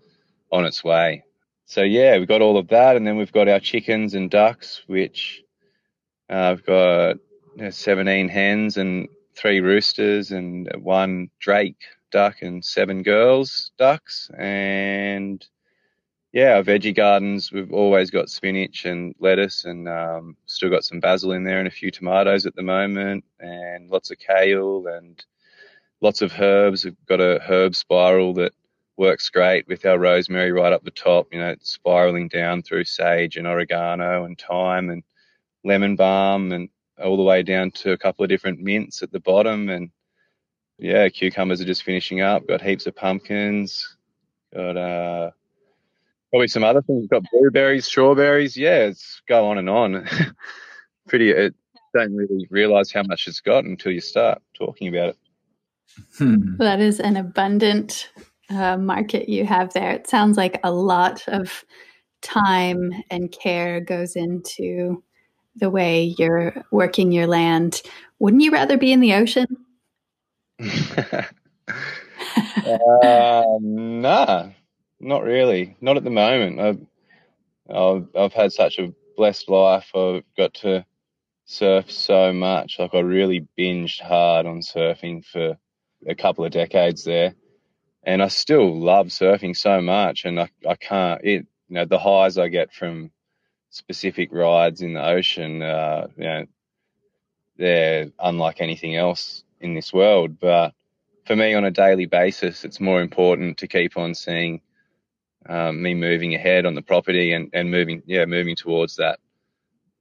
on 0.51 0.64
its 0.64 0.83
way. 0.83 1.25
So 1.67 1.83
yeah, 1.83 2.19
we've 2.19 2.29
got 2.29 2.43
all 2.43 2.57
of 2.57 2.69
that, 2.69 2.97
and 2.97 3.07
then 3.07 3.17
we've 3.17 3.33
got 3.33 3.49
our 3.49 3.61
chickens 3.61 4.14
and 4.14 4.31
ducks, 4.31 4.83
which 4.87 5.43
uh, 6.31 6.53
I've 6.53 6.64
got 6.64 7.17
you 7.57 7.64
know, 7.64 7.71
17 7.71 8.29
hens 8.29 8.77
and 8.77 9.09
three 9.35 9.61
roosters 9.61 10.33
and 10.33 10.69
one 10.81 11.31
drake 11.38 11.77
duck 12.11 12.43
and 12.43 12.64
seven 12.64 13.03
girls 13.03 13.71
ducks 13.79 14.31
and 14.37 15.47
yeah, 16.33 16.57
our 16.57 16.62
veggie 16.62 16.95
gardens, 16.95 17.51
we've 17.51 17.73
always 17.73 18.11
got 18.11 18.29
spinach 18.29 18.85
and 18.85 19.14
lettuce 19.19 19.64
and 19.64 19.88
um, 19.88 20.37
still 20.47 20.69
got 20.69 20.85
some 20.85 21.01
basil 21.01 21.33
in 21.33 21.45
there 21.45 21.59
and 21.59 21.69
a 21.69 21.73
few 21.73 21.91
tomatoes 21.91 22.45
at 22.45 22.55
the 22.55 22.62
moment 22.62 23.25
and 23.41 23.91
lots 23.91 24.11
of 24.11 24.19
kale 24.19 24.87
and 24.88 25.25
lots 26.03 26.21
of 26.21 26.33
herbs. 26.38 26.85
We've 26.85 27.07
got 27.07 27.21
a 27.21 27.41
herb 27.49 27.75
spiral 27.75 28.35
that 28.35 28.53
works 28.99 29.31
great 29.31 29.67
with 29.69 29.87
our 29.87 29.99
rosemary 29.99 30.53
right 30.53 30.73
up 30.73 30.85
the 30.85 30.91
top, 30.91 31.29
you 31.33 31.41
know, 31.41 31.55
spiraling 31.62 32.29
down 32.29 32.62
through 32.62 32.85
sage 32.85 33.37
and 33.37 33.47
oregano 33.47 34.25
and 34.25 34.38
thyme 34.38 34.91
and 34.91 35.03
lemon 35.64 35.97
balm 35.97 36.53
and 36.53 36.69
all 37.03 37.17
the 37.17 37.23
way 37.23 37.43
down 37.43 37.71
to 37.71 37.93
a 37.93 37.99
couple 37.99 38.25
of 38.25 38.29
different 38.29 38.61
mints 38.61 39.03
at 39.03 39.12
the 39.12 39.21
bottom. 39.21 39.71
And 39.71 39.91
yeah, 40.79 41.09
cucumbers 41.09 41.61
are 41.62 41.64
just 41.64 41.85
finishing 41.85 42.21
up. 42.21 42.47
Got 42.47 42.61
heaps 42.61 42.87
of 42.87 42.97
pumpkins. 42.97 43.97
Got 44.55 44.77
uh, 44.77 45.31
probably 46.31 46.49
some 46.49 46.64
other 46.64 46.83
things. 46.83 47.01
We've 47.03 47.11
got 47.11 47.25
blueberries, 47.33 47.87
strawberries. 47.87 48.57
Yeah, 48.57 48.87
it's 48.87 49.23
go 49.29 49.47
on 49.47 49.59
and 49.59 49.69
on. 49.69 50.07
Pretty. 51.09 51.31
It 51.31 51.55
don't 51.95 52.14
really 52.14 52.47
realize 52.51 52.93
how 52.93 53.03
much 53.03 53.27
it's 53.27 53.41
got 53.41 53.64
until 53.64 53.93
you 53.93 54.01
start 54.01 54.43
talking 54.55 54.88
about 54.88 55.11
it. 55.11 55.17
Hmm. 56.17 56.57
That 56.59 56.81
is 56.81 57.01
an 57.01 57.17
abundant 57.17 58.11
uh, 58.51 58.77
market 58.77 59.29
you 59.29 59.45
have 59.47 59.73
there. 59.73 59.93
It 59.93 60.07
sounds 60.07 60.37
like 60.37 60.61
a 60.62 60.73
lot 60.73 61.27
of 61.29 61.64
time 62.23 62.93
and 63.11 63.33
care 63.33 63.81
goes 63.81 64.17
into 64.17 65.03
the 65.57 65.71
way 65.71 66.14
you're 66.19 66.64
working 66.71 67.12
your 67.12 67.27
land. 67.27 67.83
Wouldn't 68.19 68.43
you 68.43 68.51
rather 68.51 68.77
be 68.77 68.93
in 68.93 69.01
the 69.01 69.14
ocean? 69.14 69.47
uh, 70.61 71.23
nah, 73.61 74.49
not 75.00 75.22
really. 75.22 75.76
Not 75.80 75.96
at 75.96 76.04
the 76.04 76.11
moment. 76.11 76.61
I've, 76.61 76.87
I've, 77.74 78.08
I've 78.16 78.32
had 78.32 78.52
such 78.52 78.78
a 78.78 78.92
blessed 79.16 79.48
life. 79.48 79.90
I've 79.94 80.24
got 80.37 80.54
to 80.54 80.84
surf 81.44 81.90
so 81.90 82.32
much. 82.32 82.78
Like 82.78 82.94
I 82.94 83.00
really 83.00 83.46
binged 83.58 84.00
hard 84.00 84.46
on 84.46 84.61
surfing 84.61 85.24
for 85.24 85.56
a 86.06 86.14
couple 86.14 86.44
of 86.44 86.52
decades 86.52 87.04
there, 87.04 87.34
and 88.04 88.22
I 88.22 88.28
still 88.28 88.78
love 88.78 89.08
surfing 89.08 89.56
so 89.56 89.80
much. 89.80 90.24
And 90.24 90.40
I, 90.40 90.48
I 90.66 90.76
can't. 90.76 91.20
It 91.24 91.46
you 91.68 91.74
know 91.74 91.84
the 91.84 91.98
highs 91.98 92.38
I 92.38 92.48
get 92.48 92.72
from 92.72 93.11
specific 93.70 94.30
rides 94.32 94.82
in 94.82 94.94
the 94.94 95.04
ocean. 95.04 95.62
Uh, 95.62 96.08
you 96.16 96.24
know, 96.24 96.46
they're 97.56 98.11
unlike 98.20 98.61
anything 98.61 98.96
else 98.96 99.42
in 99.61 99.74
this 99.74 99.92
world. 99.92 100.38
But 100.38 100.74
for 101.26 101.37
me, 101.37 101.54
on 101.54 101.64
a 101.64 101.70
daily 101.70 102.06
basis, 102.06 102.64
it's 102.64 102.80
more 102.80 103.02
important 103.02 103.58
to 103.58 103.66
keep 103.66 103.96
on 103.96 104.14
seeing 104.14 104.61
um, 105.48 105.82
me 105.82 105.94
moving 105.94 106.34
ahead 106.34 106.66
on 106.66 106.74
the 106.74 106.82
property 106.82 107.32
and, 107.32 107.50
and 107.52 107.70
moving 107.70 108.02
yeah 108.06 108.24
moving 108.24 108.56
towards 108.56 108.96
that 108.96 109.18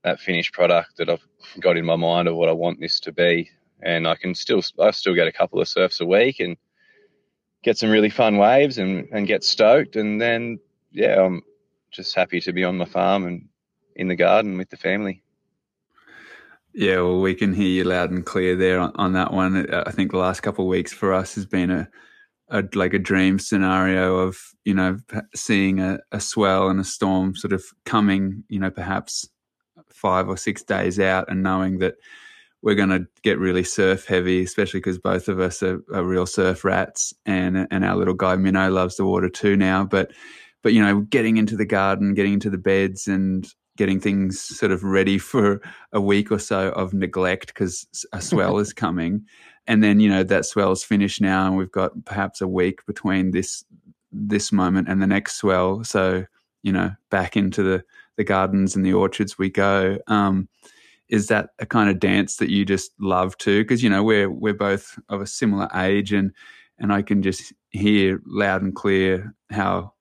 that 0.04 0.20
finished 0.20 0.52
product 0.52 0.96
that 0.96 1.08
I've 1.08 1.26
got 1.60 1.76
in 1.76 1.84
my 1.84 1.96
mind 1.96 2.28
of 2.28 2.36
what 2.36 2.48
I 2.48 2.52
want 2.52 2.80
this 2.80 3.00
to 3.00 3.12
be. 3.12 3.50
And 3.82 4.06
I 4.06 4.14
can 4.14 4.34
still 4.34 4.62
I 4.78 4.90
still 4.90 5.14
get 5.14 5.28
a 5.28 5.32
couple 5.32 5.60
of 5.60 5.68
surfs 5.68 6.00
a 6.00 6.06
week 6.06 6.40
and 6.40 6.56
get 7.62 7.78
some 7.78 7.90
really 7.90 8.10
fun 8.10 8.38
waves 8.38 8.78
and, 8.78 9.08
and 9.12 9.26
get 9.26 9.42
stoked 9.42 9.96
and 9.96 10.20
then 10.20 10.60
yeah 10.92 11.20
I'm 11.20 11.42
just 11.90 12.14
happy 12.14 12.40
to 12.42 12.52
be 12.52 12.64
on 12.64 12.78
my 12.78 12.84
farm 12.84 13.26
and 13.26 13.48
in 13.96 14.08
the 14.08 14.16
garden 14.16 14.56
with 14.56 14.70
the 14.70 14.76
family. 14.76 15.22
Yeah, 16.72 16.96
well, 16.96 17.20
we 17.20 17.34
can 17.34 17.54
hear 17.54 17.66
you 17.66 17.84
loud 17.84 18.10
and 18.10 18.24
clear 18.24 18.54
there 18.54 18.78
on, 18.78 18.92
on 18.94 19.12
that 19.14 19.32
one. 19.32 19.68
I 19.72 19.90
think 19.90 20.12
the 20.12 20.18
last 20.18 20.42
couple 20.42 20.64
of 20.64 20.68
weeks 20.68 20.92
for 20.92 21.12
us 21.12 21.34
has 21.34 21.44
been 21.44 21.70
a 21.70 21.88
a, 22.50 22.64
like 22.74 22.94
a 22.94 22.98
dream 22.98 23.38
scenario 23.38 24.16
of 24.18 24.38
you 24.64 24.74
know 24.74 24.98
seeing 25.34 25.80
a, 25.80 25.98
a 26.12 26.20
swell 26.20 26.68
and 26.68 26.80
a 26.80 26.84
storm 26.84 27.34
sort 27.34 27.52
of 27.52 27.64
coming 27.84 28.44
you 28.48 28.58
know 28.58 28.70
perhaps 28.70 29.28
five 29.88 30.28
or 30.28 30.36
six 30.36 30.62
days 30.62 30.98
out 31.00 31.30
and 31.30 31.42
knowing 31.42 31.78
that 31.78 31.94
we're 32.62 32.74
going 32.74 32.88
to 32.88 33.06
get 33.22 33.38
really 33.38 33.62
surf 33.62 34.06
heavy, 34.06 34.42
especially 34.42 34.80
because 34.80 34.98
both 34.98 35.28
of 35.28 35.38
us 35.38 35.62
are, 35.62 35.80
are, 35.94 36.02
real 36.02 36.26
surf 36.26 36.64
rats, 36.64 37.14
and 37.24 37.68
and 37.70 37.84
our 37.84 37.96
little 37.96 38.14
guy 38.14 38.36
Minnow 38.36 38.70
loves 38.70 38.96
the 38.96 39.04
water 39.04 39.28
too 39.28 39.56
now. 39.56 39.84
But 39.84 40.10
but 40.62 40.72
you 40.72 40.82
know, 40.82 41.02
getting 41.02 41.36
into 41.36 41.56
the 41.56 41.64
garden, 41.64 42.14
getting 42.14 42.32
into 42.32 42.50
the 42.50 42.58
beds, 42.58 43.06
and 43.06 43.46
getting 43.76 44.00
things 44.00 44.40
sort 44.40 44.72
of 44.72 44.82
ready 44.82 45.18
for 45.18 45.62
a 45.92 46.00
week 46.00 46.32
or 46.32 46.38
so 46.38 46.70
of 46.70 46.92
neglect 46.92 47.48
because 47.48 47.86
a 48.12 48.20
swell 48.20 48.58
is 48.58 48.72
coming 48.72 49.24
and 49.68 49.84
then 49.84 50.00
you 50.00 50.08
know 50.08 50.24
that 50.24 50.46
swell's 50.46 50.82
finished 50.82 51.20
now 51.20 51.46
and 51.46 51.56
we've 51.56 51.70
got 51.70 51.92
perhaps 52.04 52.40
a 52.40 52.48
week 52.48 52.84
between 52.86 53.30
this 53.30 53.64
this 54.10 54.50
moment 54.50 54.88
and 54.88 55.00
the 55.00 55.06
next 55.06 55.36
swell. 55.36 55.84
So 55.84 56.24
you 56.62 56.72
know 56.72 56.90
back 57.10 57.36
into 57.36 57.62
the 57.62 57.84
the 58.16 58.24
gardens 58.24 58.74
and 58.74 58.84
the 58.84 58.94
orchards 58.94 59.38
we 59.38 59.50
go. 59.50 59.98
Um, 60.08 60.48
is 61.08 61.28
that 61.28 61.50
a 61.58 61.66
kind 61.66 61.88
of 61.88 62.00
dance 62.00 62.36
that 62.36 62.50
you 62.50 62.64
just 62.64 62.90
love 62.98 63.36
too? 63.38 63.62
Because 63.62 63.82
you 63.82 63.90
know 63.90 64.02
we're 64.02 64.30
we're 64.30 64.54
both 64.54 64.98
of 65.10 65.20
a 65.20 65.26
similar 65.26 65.68
age 65.74 66.12
and 66.12 66.32
and 66.78 66.92
I 66.92 67.02
can 67.02 67.22
just 67.22 67.52
hear 67.70 68.20
loud 68.26 68.62
and 68.62 68.74
clear 68.74 69.34
how 69.50 69.92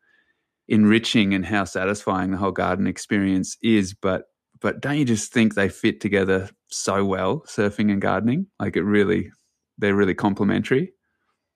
enriching 0.70 1.34
and 1.34 1.46
how 1.46 1.66
satisfying 1.66 2.32
the 2.32 2.38
whole 2.38 2.52
garden 2.52 2.88
experience 2.88 3.58
is 3.62 3.94
but 3.94 4.26
but 4.60 4.82
don't 4.82 4.98
you 4.98 5.06
just 5.06 5.32
think 5.32 5.54
they 5.54 5.70
fit 5.70 6.02
together 6.02 6.50
so 6.70 7.06
well 7.06 7.44
surfing 7.48 7.92
and 7.92 8.02
gardening? 8.02 8.48
Like 8.60 8.76
it 8.76 8.84
really 8.84 9.32
they're 9.78 9.96
really 9.96 10.16
complementary? 10.16 10.94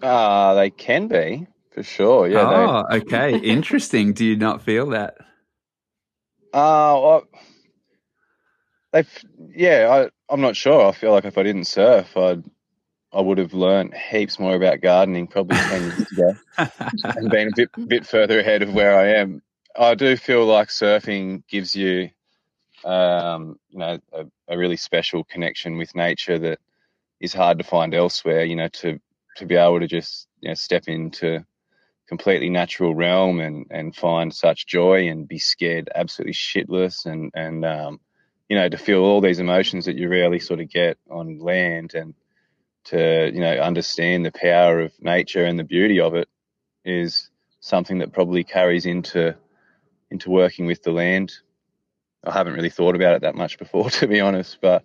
Uh, 0.02 0.54
they 0.56 0.70
can 0.70 1.08
be 1.08 1.48
for 1.72 1.84
sure. 1.84 2.28
Yeah. 2.28 2.42
Oh, 2.42 2.84
they... 2.90 3.02
okay. 3.02 3.38
Interesting. 3.38 4.14
Do 4.14 4.26
you 4.26 4.36
not 4.36 4.62
feel 4.62 4.88
that? 4.90 5.16
Uh, 6.54 7.00
well, 7.02 7.24
they, 8.92 9.06
yeah, 9.56 9.88
I, 9.90 10.34
I'm 10.34 10.42
not 10.42 10.56
sure. 10.56 10.88
I 10.88 10.92
feel 10.92 11.12
like 11.12 11.26
if 11.26 11.38
I 11.38 11.44
didn't 11.44 11.66
surf, 11.66 12.16
I'd, 12.18 12.44
I 13.14 13.22
would 13.22 13.38
have 13.38 13.54
learned 13.54 13.94
heaps 13.94 14.40
more 14.40 14.56
about 14.56 14.82
gardening 14.82 15.28
probably 15.28 15.58
10 15.58 15.82
years 15.82 16.12
ago 16.12 16.34
and 17.04 17.30
been 17.30 17.50
a 17.50 17.56
bit, 17.56 17.70
bit 17.88 18.06
further 18.06 18.40
ahead 18.40 18.62
of 18.62 18.74
where 18.74 18.98
I 18.98 19.20
am. 19.20 19.42
I 19.76 19.96
do 19.96 20.18
feel 20.18 20.46
like 20.46 20.68
surfing 20.68 21.44
gives 21.48 21.76
you, 21.76 22.10
um, 22.84 23.58
you 23.70 23.80
know, 23.80 24.00
a, 24.12 24.26
a 24.50 24.58
really 24.58 24.78
special 24.78 25.24
connection 25.24 25.78
with 25.78 25.96
nature 25.96 26.40
that 26.40 26.60
is 27.22 27.34
hard 27.34 27.60
to 27.60 27.64
find 27.64 27.94
elsewhere. 27.94 28.44
You 28.44 28.58
know, 28.58 28.68
to 28.68 29.00
to 29.38 29.46
be 29.46 29.56
able 29.56 29.80
to 29.80 29.88
just 29.88 30.28
you 30.42 30.50
know 30.50 30.56
step 30.56 30.88
into 30.88 31.46
completely 32.08 32.50
natural 32.50 32.94
realm 32.94 33.40
and 33.40 33.68
and 33.70 33.96
find 33.96 34.34
such 34.34 34.68
joy 34.68 35.08
and 35.08 35.28
be 35.28 35.40
scared 35.40 35.90
absolutely 35.96 36.34
shitless 36.34 37.06
and 37.06 37.32
and 37.34 37.64
um, 37.64 38.02
you 38.50 38.58
know 38.58 38.68
to 38.68 38.78
feel 38.78 39.00
all 39.00 39.22
these 39.22 39.40
emotions 39.40 39.86
that 39.86 39.96
you 39.96 40.10
rarely 40.10 40.40
sort 40.40 40.60
of 40.60 40.70
get 40.70 40.98
on 41.10 41.40
land 41.40 41.94
and 41.94 42.14
to 42.84 43.32
you 43.34 43.40
know 43.40 43.58
understand 43.60 44.26
the 44.26 44.32
power 44.32 44.82
of 44.82 44.92
nature 45.00 45.46
and 45.46 45.58
the 45.58 45.64
beauty 45.64 46.02
of 46.02 46.16
it 46.16 46.28
is 46.84 47.30
something 47.62 48.00
that 48.00 48.12
probably 48.12 48.44
carries 48.44 48.86
into 48.86 49.36
into 50.10 50.30
working 50.30 50.66
with 50.66 50.84
the 50.84 50.92
land. 50.92 51.32
I 52.24 52.34
haven't 52.34 52.54
really 52.54 52.70
thought 52.70 52.96
about 52.96 53.16
it 53.16 53.22
that 53.22 53.36
much 53.36 53.58
before, 53.58 53.90
to 54.02 54.08
be 54.08 54.20
honest, 54.20 54.58
but 54.62 54.84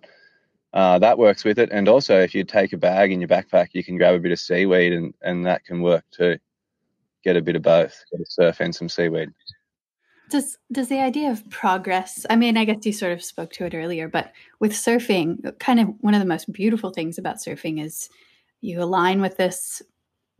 uh, 0.77 0.99
that 0.99 1.17
works 1.17 1.43
with 1.43 1.57
it. 1.57 1.69
And 1.71 1.89
also, 1.89 2.19
if 2.19 2.35
you 2.35 2.43
take 2.43 2.71
a 2.71 2.77
bag 2.77 3.11
in 3.11 3.19
your 3.19 3.27
backpack, 3.27 3.69
you 3.73 3.83
can 3.83 3.97
grab 3.97 4.13
a 4.13 4.19
bit 4.19 4.31
of 4.31 4.39
seaweed, 4.39 4.93
and, 4.93 5.11
and 5.23 5.43
that 5.43 5.65
can 5.65 5.81
work 5.81 6.05
too. 6.11 6.37
Get 7.23 7.35
a 7.35 7.41
bit 7.41 7.55
of 7.55 7.63
both, 7.63 8.05
get 8.11 8.21
a 8.21 8.25
surf 8.27 8.59
and 8.59 8.75
some 8.75 8.87
seaweed. 8.87 9.31
Does 10.29 10.59
does 10.71 10.87
the 10.87 10.99
idea 10.99 11.31
of 11.31 11.49
progress? 11.49 12.27
I 12.29 12.35
mean, 12.35 12.57
I 12.57 12.65
guess 12.65 12.85
you 12.85 12.93
sort 12.93 13.13
of 13.13 13.23
spoke 13.23 13.53
to 13.53 13.65
it 13.65 13.73
earlier, 13.73 14.07
but 14.07 14.31
with 14.59 14.71
surfing, 14.71 15.57
kind 15.57 15.79
of 15.79 15.87
one 16.01 16.13
of 16.13 16.19
the 16.19 16.27
most 16.27 16.53
beautiful 16.53 16.91
things 16.91 17.17
about 17.17 17.37
surfing 17.37 17.83
is 17.83 18.07
you 18.61 18.79
align 18.79 19.19
with 19.19 19.35
this 19.37 19.81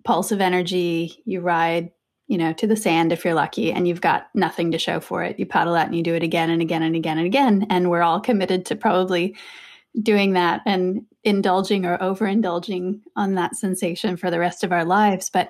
pulse 0.04 0.32
of 0.32 0.40
energy. 0.40 1.20
You 1.26 1.42
ride, 1.42 1.90
you 2.28 2.38
know, 2.38 2.54
to 2.54 2.68
the 2.68 2.76
sand 2.76 3.12
if 3.12 3.26
you're 3.26 3.34
lucky, 3.34 3.72
and 3.74 3.88
you've 3.88 4.02
got 4.02 4.28
nothing 4.36 4.72
to 4.72 4.78
show 4.78 5.00
for 5.00 5.24
it. 5.24 5.40
You 5.40 5.48
paddle 5.48 5.74
out 5.74 5.88
and 5.88 5.96
you 5.96 6.04
do 6.04 6.14
it 6.14 6.22
again 6.22 6.52
and 6.52 6.62
again 6.62 6.84
and 6.84 6.96
again 6.96 7.18
and 7.18 7.26
again, 7.26 7.66
and 7.72 7.90
we're 7.90 8.04
all 8.04 8.20
committed 8.20 8.68
to 8.68 8.76
probably 8.76 9.36
doing 10.02 10.34
that 10.34 10.62
and 10.66 11.06
indulging 11.24 11.86
or 11.86 11.98
overindulging 11.98 13.02
on 13.16 13.36
that 13.36 13.56
sensation 13.56 14.18
for 14.18 14.30
the 14.30 14.40
rest 14.40 14.64
of 14.64 14.72
our 14.72 14.86
lives. 14.86 15.30
But 15.30 15.50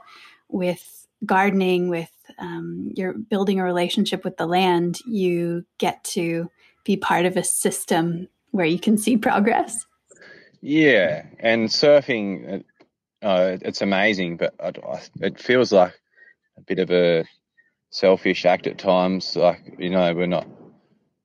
with 0.49 1.07
gardening, 1.25 1.89
with 1.89 2.11
um, 2.39 2.91
you're 2.95 3.13
building 3.13 3.59
a 3.59 3.63
relationship 3.63 4.23
with 4.23 4.37
the 4.37 4.45
land, 4.45 4.99
you 5.05 5.65
get 5.77 6.03
to 6.05 6.49
be 6.83 6.97
part 6.97 7.25
of 7.25 7.35
a 7.35 7.43
system 7.43 8.27
where 8.51 8.65
you 8.65 8.79
can 8.79 8.97
see 8.97 9.17
progress. 9.17 9.85
Yeah, 10.61 11.25
and 11.39 11.69
surfing, 11.69 12.63
uh, 13.21 13.57
it's 13.61 13.81
amazing, 13.81 14.37
but 14.37 14.55
it 15.21 15.39
feels 15.39 15.71
like 15.71 15.93
a 16.57 16.61
bit 16.61 16.79
of 16.79 16.89
a 16.89 17.25
selfish 17.89 18.45
act 18.45 18.67
at 18.67 18.77
times. 18.77 19.35
Like 19.35 19.75
you 19.77 19.89
know, 19.89 20.13
we're 20.13 20.27
not. 20.27 20.47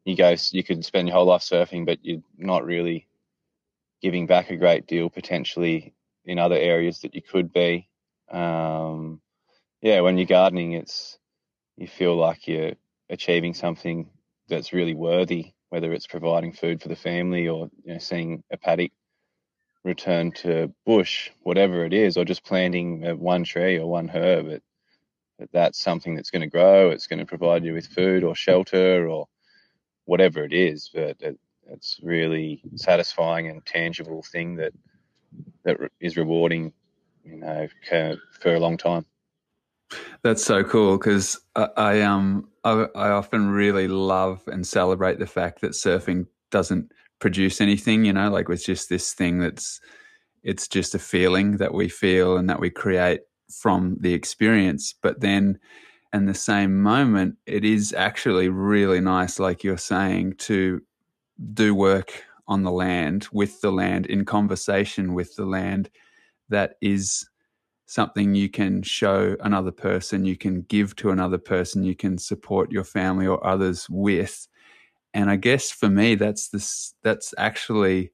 You 0.05 0.17
go, 0.17 0.35
you 0.51 0.65
could 0.65 0.85
spend 0.85 1.07
your 1.07 1.17
whole 1.17 1.27
life 1.27 1.43
surfing, 1.43 1.87
but 1.87 1.99
you're 2.03 2.23
not 2.37 2.65
really 2.65 3.07
giving 4.03 4.27
back 4.27 4.51
a 4.51 4.57
great 4.57 4.87
deal 4.87 5.09
potentially 5.09 5.95
in 6.25 6.39
other 6.39 6.57
areas 6.57 7.01
that 7.01 7.15
you 7.15 7.23
could 7.23 7.53
be. 7.53 7.89
Um, 8.31 9.21
yeah, 9.81 10.01
when 10.01 10.19
you're 10.19 10.27
gardening, 10.27 10.73
it's 10.73 11.19
you 11.77 11.87
feel 11.87 12.17
like 12.17 12.47
you're 12.47 12.73
achieving 13.09 13.55
something 13.55 14.11
that's 14.49 14.73
really 14.73 14.95
worthy, 14.95 15.53
whether 15.71 15.93
it's 15.93 16.07
providing 16.07 16.53
food 16.53 16.83
for 16.83 16.89
the 16.89 16.97
family 16.97 17.49
or 17.49 17.71
you 17.85 17.95
know, 17.95 17.99
seeing 17.99 18.43
a 18.51 18.57
paddock 18.57 18.93
return 19.85 20.33
to 20.33 20.73
bush, 20.87 21.31
whatever 21.41 21.85
it 21.85 21.93
is, 21.93 22.17
or 22.17 22.25
just 22.25 22.45
planting 22.45 23.03
one 23.19 23.45
tree 23.45 23.79
or 23.79 23.89
one 23.89 24.09
herb. 24.09 24.47
It, 24.47 24.63
that's 25.53 25.81
something 25.81 26.15
that's 26.15 26.31
going 26.31 26.43
to 26.43 26.49
grow. 26.49 26.91
It's 26.91 27.09
going 27.09 27.19
to 27.19 27.27
provide 27.27 27.65
you 27.65 27.75
with 27.75 27.87
food 27.89 28.23
or 28.23 28.35
shelter 28.37 29.09
or 29.09 29.27
whatever 30.05 30.45
it 30.45 30.53
is. 30.53 30.91
But 30.93 31.17
it, 31.21 31.39
it's 31.73 31.99
really 32.03 32.63
satisfying 32.77 33.49
and 33.49 33.65
tangible 33.67 34.23
thing 34.23 34.57
that 34.57 34.73
that 35.65 35.79
is 36.01 36.17
rewarding, 36.17 36.73
you 37.25 37.37
know, 37.37 37.69
for 38.41 38.55
a 38.55 38.61
long 38.61 38.77
time. 38.77 39.07
That's 40.23 40.45
so 40.45 40.65
cool 40.65 40.99
because 40.99 41.41
I, 41.57 41.69
I, 41.77 42.01
um 42.03 42.49
I, 42.65 42.87
I 42.95 43.11
often 43.11 43.51
really 43.51 43.89
love 43.89 44.43
and 44.47 44.67
celebrate 44.67 45.19
the 45.19 45.27
fact 45.27 45.61
that 45.61 45.73
surfing 45.73 46.27
doesn't 46.51 46.93
produce 47.19 47.61
anything. 47.61 48.05
You 48.05 48.13
know, 48.13 48.31
like 48.31 48.49
it's 48.49 48.65
just 48.65 48.89
this 48.89 49.13
thing 49.13 49.39
that's 49.39 49.81
it's 50.43 50.69
just 50.69 50.95
a 50.95 50.99
feeling 50.99 51.59
that 51.59 51.75
we 51.75 51.89
feel 51.89 52.37
and 52.37 52.49
that 52.51 52.61
we 52.61 52.71
create 52.71 53.21
from 53.51 53.97
the 54.01 54.15
experience. 54.15 54.95
But 55.01 55.21
then, 55.21 55.59
in 56.13 56.27
the 56.27 56.35
same 56.35 56.83
moment, 56.83 57.37
it 57.47 57.65
is 57.65 57.93
actually 57.93 58.49
really 58.49 59.01
nice, 59.01 59.39
like 59.39 59.65
you're 59.65 59.79
saying, 59.79 60.35
to 60.39 60.83
do 61.55 61.75
work 61.75 62.25
on 62.49 62.63
the 62.63 62.71
land 62.71 63.29
with 63.33 63.61
the 63.61 63.73
land 63.73 64.07
in 64.07 64.25
conversation 64.25 65.15
with 65.15 65.35
the 65.37 65.47
land 65.47 65.91
that 66.49 66.75
is 66.81 67.29
something 67.87 68.35
you 68.35 68.49
can 68.49 68.83
show 68.83 69.37
another 69.41 69.71
person 69.71 70.25
you 70.25 70.37
can 70.37 70.63
give 70.63 70.97
to 70.97 71.11
another 71.11 71.39
person 71.39 71.83
you 71.83 71.95
can 71.95 72.17
support 72.17 72.73
your 72.73 72.85
family 72.85 73.27
or 73.27 73.45
others 73.47 73.87
with. 73.91 74.49
And 75.15 75.29
i 75.29 75.37
guess 75.37 75.71
for 75.71 75.91
me 75.91 76.15
that's 76.15 76.49
this 76.49 76.95
that's 77.03 77.35
actually 77.37 78.13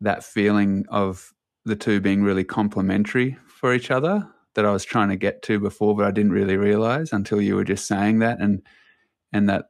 that 0.00 0.24
feeling 0.24 0.84
of 0.90 1.32
the 1.64 1.76
two 1.76 2.00
being 2.00 2.22
really 2.22 2.44
complementary 2.44 3.36
for 3.46 3.74
each 3.74 3.90
other 3.90 4.26
that 4.54 4.66
i 4.66 4.70
was 4.70 4.84
trying 4.84 5.08
to 5.08 5.16
get 5.16 5.42
to 5.42 5.58
before 5.58 5.96
but 5.96 6.06
i 6.06 6.10
didn't 6.10 6.32
really 6.32 6.56
realize 6.56 7.12
until 7.12 7.40
you 7.40 7.54
were 7.54 7.64
just 7.64 7.86
saying 7.86 8.18
that 8.18 8.38
and 8.40 8.62
and 9.32 9.48
that 9.48 9.69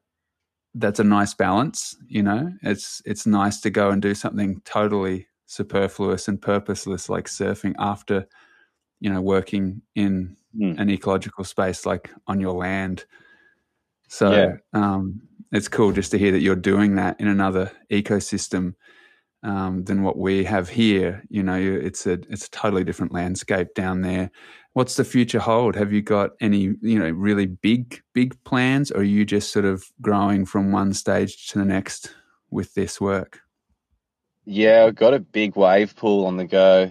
that's 0.75 1.01
a 1.01 1.05
nice 1.05 1.35
balance 1.35 1.97
you 2.07 2.23
know 2.23 2.53
it's 2.62 3.03
it's 3.05 3.27
nice 3.27 3.61
to 3.61 3.71
go 3.71 3.91
and 3.91 4.01
do 4.01 4.14
something 4.14 4.61
totally 4.64 5.27
superfluous 5.47 6.29
and 6.29 6.41
purposeless 6.41 7.09
like 7.09 7.27
surfing 7.27 7.75
after 7.79 8.25
you 9.01 9.12
know 9.12 9.21
working 9.21 9.83
in 9.97 10.37
mm. 10.57 10.79
an 10.79 10.91
ecological 10.91 11.45
space 11.45 11.85
like 11.85 12.11
on 12.27 12.41
your 12.41 12.53
land. 12.53 13.05
So 14.09 14.31
yeah. 14.31 14.57
um, 14.73 15.23
it's 15.53 15.68
cool 15.68 15.93
just 15.93 16.11
to 16.12 16.18
hear 16.18 16.33
that 16.33 16.41
you're 16.41 16.57
doing 16.57 16.97
that 16.97 17.21
in 17.21 17.29
another 17.29 17.73
ecosystem 17.91 18.75
um, 19.43 19.84
than 19.84 20.03
what 20.03 20.18
we 20.18 20.45
have 20.45 20.68
here. 20.68 21.22
You 21.28 21.43
know, 21.43 21.57
it's 21.57 22.07
a 22.07 22.12
it's 22.28 22.47
a 22.47 22.51
totally 22.51 22.84
different 22.84 23.12
landscape 23.12 23.74
down 23.74 24.03
there. 24.03 24.30
What's 24.72 24.97
the 24.97 25.05
future 25.05 25.41
hold? 25.41 25.74
Have 25.74 25.93
you 25.93 26.03
got 26.03 26.30
any 26.41 26.74
you 26.80 26.99
know 26.99 27.11
really 27.11 27.47
big 27.47 28.01
big 28.14 28.43
plans, 28.45 28.91
or 28.91 29.01
are 29.01 29.05
you 29.05 29.24
just 29.24 29.53
sort 29.53 29.64
of 29.64 29.84
growing 30.01 30.47
from 30.47 30.72
one 30.72 30.93
stage 30.93 31.49
to 31.49 31.59
the 31.59 31.64
next 31.64 32.14
with 32.51 32.74
this 32.74 33.01
work? 33.01 33.41
Yeah, 34.45 34.84
I've 34.86 34.95
got 34.95 35.14
a 35.14 35.20
big 35.20 35.57
wave 35.57 35.95
pool 35.97 36.26
on 36.26 36.36
the 36.36 36.47
go. 36.47 36.91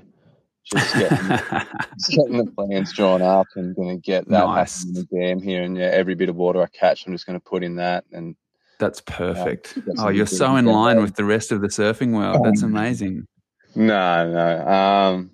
Just 0.64 0.94
getting, 0.94 1.18
just 1.98 2.12
getting 2.12 2.38
the 2.38 2.52
plans 2.56 2.94
drawn 2.94 3.22
up 3.22 3.48
and 3.56 3.76
going 3.76 3.90
to 3.90 4.02
get 4.02 4.28
that 4.30 4.46
nice. 4.46 4.86
in 4.86 4.94
the 4.94 5.04
dam 5.06 5.42
here. 5.42 5.64
And 5.64 5.76
yeah, 5.76 5.86
every 5.86 6.14
bit 6.14 6.30
of 6.30 6.36
water 6.36 6.62
I 6.62 6.68
catch, 6.68 7.08
I'm 7.08 7.14
just 7.14 7.26
going 7.26 7.40
to 7.40 7.44
put 7.44 7.64
in 7.64 7.76
that 7.78 8.06
and 8.12 8.36
that's 8.80 9.02
perfect. 9.02 9.78
oh, 9.98 10.10
you're 10.10 10.26
so 10.26 10.56
in 10.56 10.66
line 10.66 11.02
with 11.02 11.16
the 11.16 11.26
rest 11.26 11.52
of 11.52 11.62
the 11.62 11.68
surfing 11.68 12.16
world. 12.16 12.44
That's 12.44 12.64
um, 12.64 12.76
amazing. 12.76 13.28
No, 13.76 14.32
no. 14.32 14.68
Um, 14.68 15.32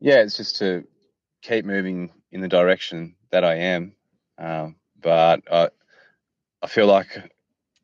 yeah, 0.00 0.16
it's 0.16 0.36
just 0.36 0.56
to 0.56 0.84
keep 1.40 1.64
moving 1.64 2.10
in 2.32 2.40
the 2.40 2.48
direction 2.48 3.14
that 3.30 3.44
I 3.44 3.54
am. 3.54 3.94
Um, 4.38 4.76
but 5.00 5.40
I, 5.50 5.70
I 6.62 6.66
feel 6.66 6.86
like 6.86 7.30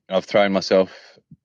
I've 0.08 0.24
thrown 0.24 0.52
myself 0.52 0.90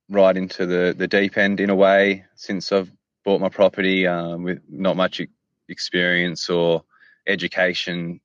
right 0.09 0.35
into 0.35 0.65
the, 0.65 0.95
the 0.97 1.07
deep 1.07 1.37
end 1.37 1.59
in 1.59 1.69
a 1.69 1.75
way 1.75 2.25
since 2.35 2.71
I've 2.71 2.91
bought 3.23 3.41
my 3.41 3.49
property 3.49 4.07
um, 4.07 4.43
with 4.43 4.59
not 4.69 4.97
much 4.97 5.21
experience 5.69 6.49
or 6.49 6.83
education 7.27 8.19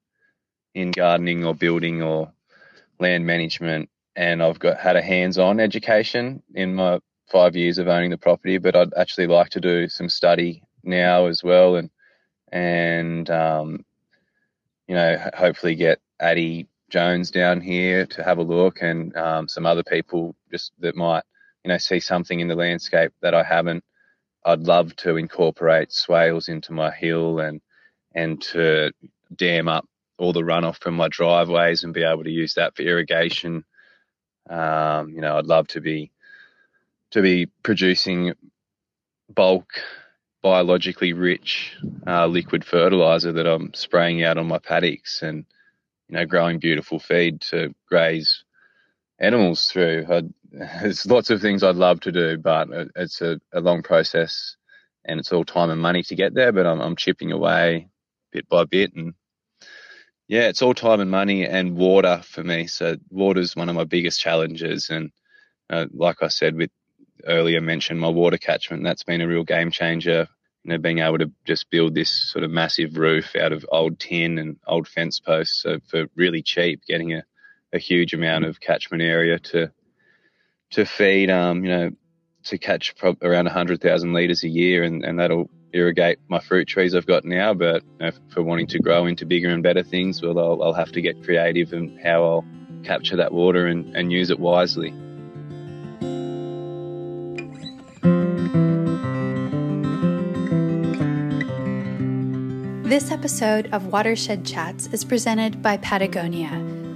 in 0.74 0.90
gardening 0.92 1.44
or 1.44 1.54
building 1.54 2.02
or 2.02 2.32
land 2.98 3.26
management 3.26 3.88
and 4.16 4.42
I've 4.42 4.58
got 4.58 4.78
had 4.78 4.96
a 4.96 5.02
hands-on 5.02 5.60
education 5.60 6.42
in 6.54 6.74
my 6.74 7.00
five 7.30 7.56
years 7.56 7.78
of 7.78 7.88
owning 7.88 8.10
the 8.10 8.18
property, 8.18 8.58
but 8.58 8.76
I'd 8.76 8.94
actually 8.96 9.28
like 9.28 9.50
to 9.50 9.60
do 9.60 9.88
some 9.88 10.08
study 10.08 10.62
now 10.82 11.26
as 11.26 11.42
well, 11.42 11.76
and 11.76 11.90
and 12.50 13.30
um, 13.30 13.84
you 14.88 14.94
know 14.94 15.30
hopefully 15.34 15.74
get 15.74 16.00
Addie 16.18 16.68
Jones 16.90 17.30
down 17.30 17.60
here 17.60 18.06
to 18.06 18.24
have 18.24 18.38
a 18.38 18.42
look, 18.42 18.82
and 18.82 19.16
um, 19.16 19.48
some 19.48 19.66
other 19.66 19.84
people 19.84 20.34
just 20.50 20.72
that 20.80 20.96
might 20.96 21.22
you 21.64 21.68
know 21.68 21.78
see 21.78 22.00
something 22.00 22.40
in 22.40 22.48
the 22.48 22.56
landscape 22.56 23.12
that 23.22 23.34
I 23.34 23.42
haven't. 23.42 23.84
I'd 24.44 24.60
love 24.60 24.96
to 24.96 25.16
incorporate 25.16 25.92
swales 25.92 26.48
into 26.48 26.72
my 26.72 26.90
hill 26.90 27.40
and 27.40 27.60
and 28.14 28.40
to 28.42 28.92
dam 29.34 29.68
up 29.68 29.86
all 30.18 30.32
the 30.32 30.42
runoff 30.42 30.80
from 30.80 30.94
my 30.94 31.08
driveways 31.08 31.84
and 31.84 31.94
be 31.94 32.02
able 32.02 32.24
to 32.24 32.30
use 32.30 32.54
that 32.54 32.74
for 32.74 32.82
irrigation 32.82 33.64
um, 34.48 35.10
you 35.10 35.20
know, 35.20 35.36
I'd 35.36 35.46
love 35.46 35.68
to 35.68 35.80
be 35.80 36.10
to 37.10 37.22
be 37.22 37.46
producing 37.62 38.34
bulk 39.28 39.80
biologically 40.42 41.12
rich 41.12 41.76
uh, 42.06 42.26
liquid 42.26 42.64
fertilizer 42.64 43.32
that 43.32 43.46
I'm 43.46 43.74
spraying 43.74 44.22
out 44.22 44.38
on 44.38 44.46
my 44.46 44.58
paddocks 44.58 45.22
and 45.22 45.44
you 46.08 46.16
know 46.16 46.24
growing 46.24 46.58
beautiful 46.58 46.98
feed 46.98 47.40
to 47.42 47.74
graze 47.88 48.44
animals 49.18 49.66
through. 49.66 50.06
I'd, 50.08 50.32
there's 50.52 51.06
lots 51.06 51.30
of 51.30 51.40
things 51.40 51.62
I'd 51.62 51.76
love 51.76 52.00
to 52.00 52.12
do, 52.12 52.38
but 52.38 52.68
it's 52.96 53.20
a, 53.20 53.40
a, 53.52 53.60
long 53.60 53.82
process 53.82 54.56
and 55.04 55.20
it's 55.20 55.32
all 55.32 55.44
time 55.44 55.70
and 55.70 55.80
money 55.80 56.02
to 56.04 56.16
get 56.16 56.34
there. 56.34 56.52
But 56.52 56.66
I'm, 56.66 56.80
I'm 56.80 56.96
chipping 56.96 57.30
away 57.30 57.88
bit 58.32 58.48
by 58.48 58.64
bit 58.64 58.94
and 58.94 59.14
yeah, 60.30 60.42
it's 60.42 60.62
all 60.62 60.74
time 60.74 61.00
and 61.00 61.10
money 61.10 61.44
and 61.44 61.76
water 61.76 62.22
for 62.24 62.44
me. 62.44 62.68
So 62.68 62.94
water 63.10 63.40
is 63.40 63.56
one 63.56 63.68
of 63.68 63.74
my 63.74 63.82
biggest 63.82 64.20
challenges. 64.20 64.88
And 64.88 65.10
uh, 65.68 65.86
like 65.92 66.22
I 66.22 66.28
said 66.28 66.54
with 66.54 66.70
earlier 67.26 67.60
mentioned, 67.60 67.98
my 67.98 68.10
water 68.10 68.38
catchment, 68.38 68.84
that's 68.84 69.02
been 69.02 69.22
a 69.22 69.26
real 69.26 69.42
game 69.42 69.72
changer. 69.72 70.28
You 70.62 70.70
know, 70.70 70.78
being 70.78 71.00
able 71.00 71.18
to 71.18 71.32
just 71.44 71.68
build 71.68 71.96
this 71.96 72.30
sort 72.30 72.44
of 72.44 72.52
massive 72.52 72.96
roof 72.96 73.34
out 73.34 73.50
of 73.52 73.66
old 73.72 73.98
tin 73.98 74.38
and 74.38 74.56
old 74.68 74.86
fence 74.86 75.18
posts 75.18 75.62
so 75.62 75.80
for 75.88 76.06
really 76.14 76.42
cheap, 76.42 76.82
getting 76.86 77.12
a, 77.12 77.24
a 77.72 77.80
huge 77.80 78.14
amount 78.14 78.44
of 78.44 78.60
catchment 78.60 79.02
area 79.02 79.40
to 79.40 79.72
to 80.70 80.86
feed, 80.86 81.28
um, 81.28 81.64
you 81.64 81.70
know, 81.70 81.90
to 82.44 82.56
catch 82.56 82.94
around 83.20 83.46
100,000 83.46 84.12
litres 84.12 84.44
a 84.44 84.48
year, 84.48 84.84
and, 84.84 85.04
and 85.04 85.18
that'll 85.18 85.50
irrigate 85.72 86.18
my 86.28 86.40
fruit 86.40 86.68
trees 86.68 86.94
I've 86.94 87.06
got 87.06 87.24
now, 87.24 87.54
but 87.54 87.82
you 88.00 88.06
know, 88.06 88.12
for 88.28 88.42
wanting 88.42 88.66
to 88.68 88.78
grow 88.78 89.06
into 89.06 89.26
bigger 89.26 89.48
and 89.48 89.62
better 89.62 89.82
things, 89.82 90.22
well, 90.22 90.38
I'll, 90.38 90.62
I'll 90.62 90.74
have 90.74 90.92
to 90.92 91.00
get 91.00 91.22
creative 91.22 91.72
in 91.72 91.98
how 91.98 92.24
I'll 92.24 92.44
capture 92.84 93.16
that 93.16 93.32
water 93.32 93.66
and, 93.66 93.94
and 93.96 94.12
use 94.12 94.30
it 94.30 94.40
wisely. 94.40 94.94
This 102.90 103.12
episode 103.12 103.68
of 103.72 103.86
Watershed 103.86 104.44
Chats 104.44 104.88
is 104.88 105.04
presented 105.04 105.62
by 105.62 105.76
Patagonia, 105.76 106.48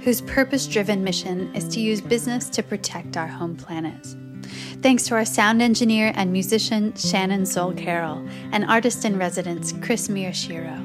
whose 0.03 0.19
purpose 0.21 0.67
driven 0.67 1.03
mission 1.05 1.55
is 1.55 1.69
to 1.69 1.79
use 1.79 2.01
business 2.01 2.49
to 2.49 2.61
protect 2.61 3.15
our 3.15 3.27
home 3.27 3.55
planet. 3.55 4.15
Thanks 4.85 5.07
to 5.07 5.15
our 5.15 5.25
sound 5.25 5.63
engineer 5.63 6.11
and 6.13 6.31
musician 6.31 6.93
Shannon 6.93 7.47
Soul 7.47 7.73
Carroll 7.73 8.23
and 8.51 8.63
artist 8.65 9.03
in 9.03 9.17
residence 9.17 9.73
Chris 9.81 10.09
Miyashiro. 10.09 10.77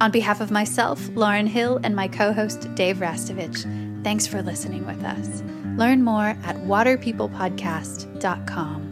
On 0.00 0.12
behalf 0.12 0.40
of 0.40 0.52
myself, 0.52 1.08
Lauren 1.16 1.48
Hill, 1.48 1.80
and 1.82 1.96
my 1.96 2.06
co 2.06 2.32
host 2.32 2.72
Dave 2.76 2.98
Rastovich, 2.98 3.64
thanks 4.04 4.28
for 4.28 4.42
listening 4.42 4.86
with 4.86 5.02
us. 5.02 5.42
Learn 5.76 6.04
more 6.04 6.36
at 6.44 6.54
waterpeoplepodcast.com. 6.58 8.91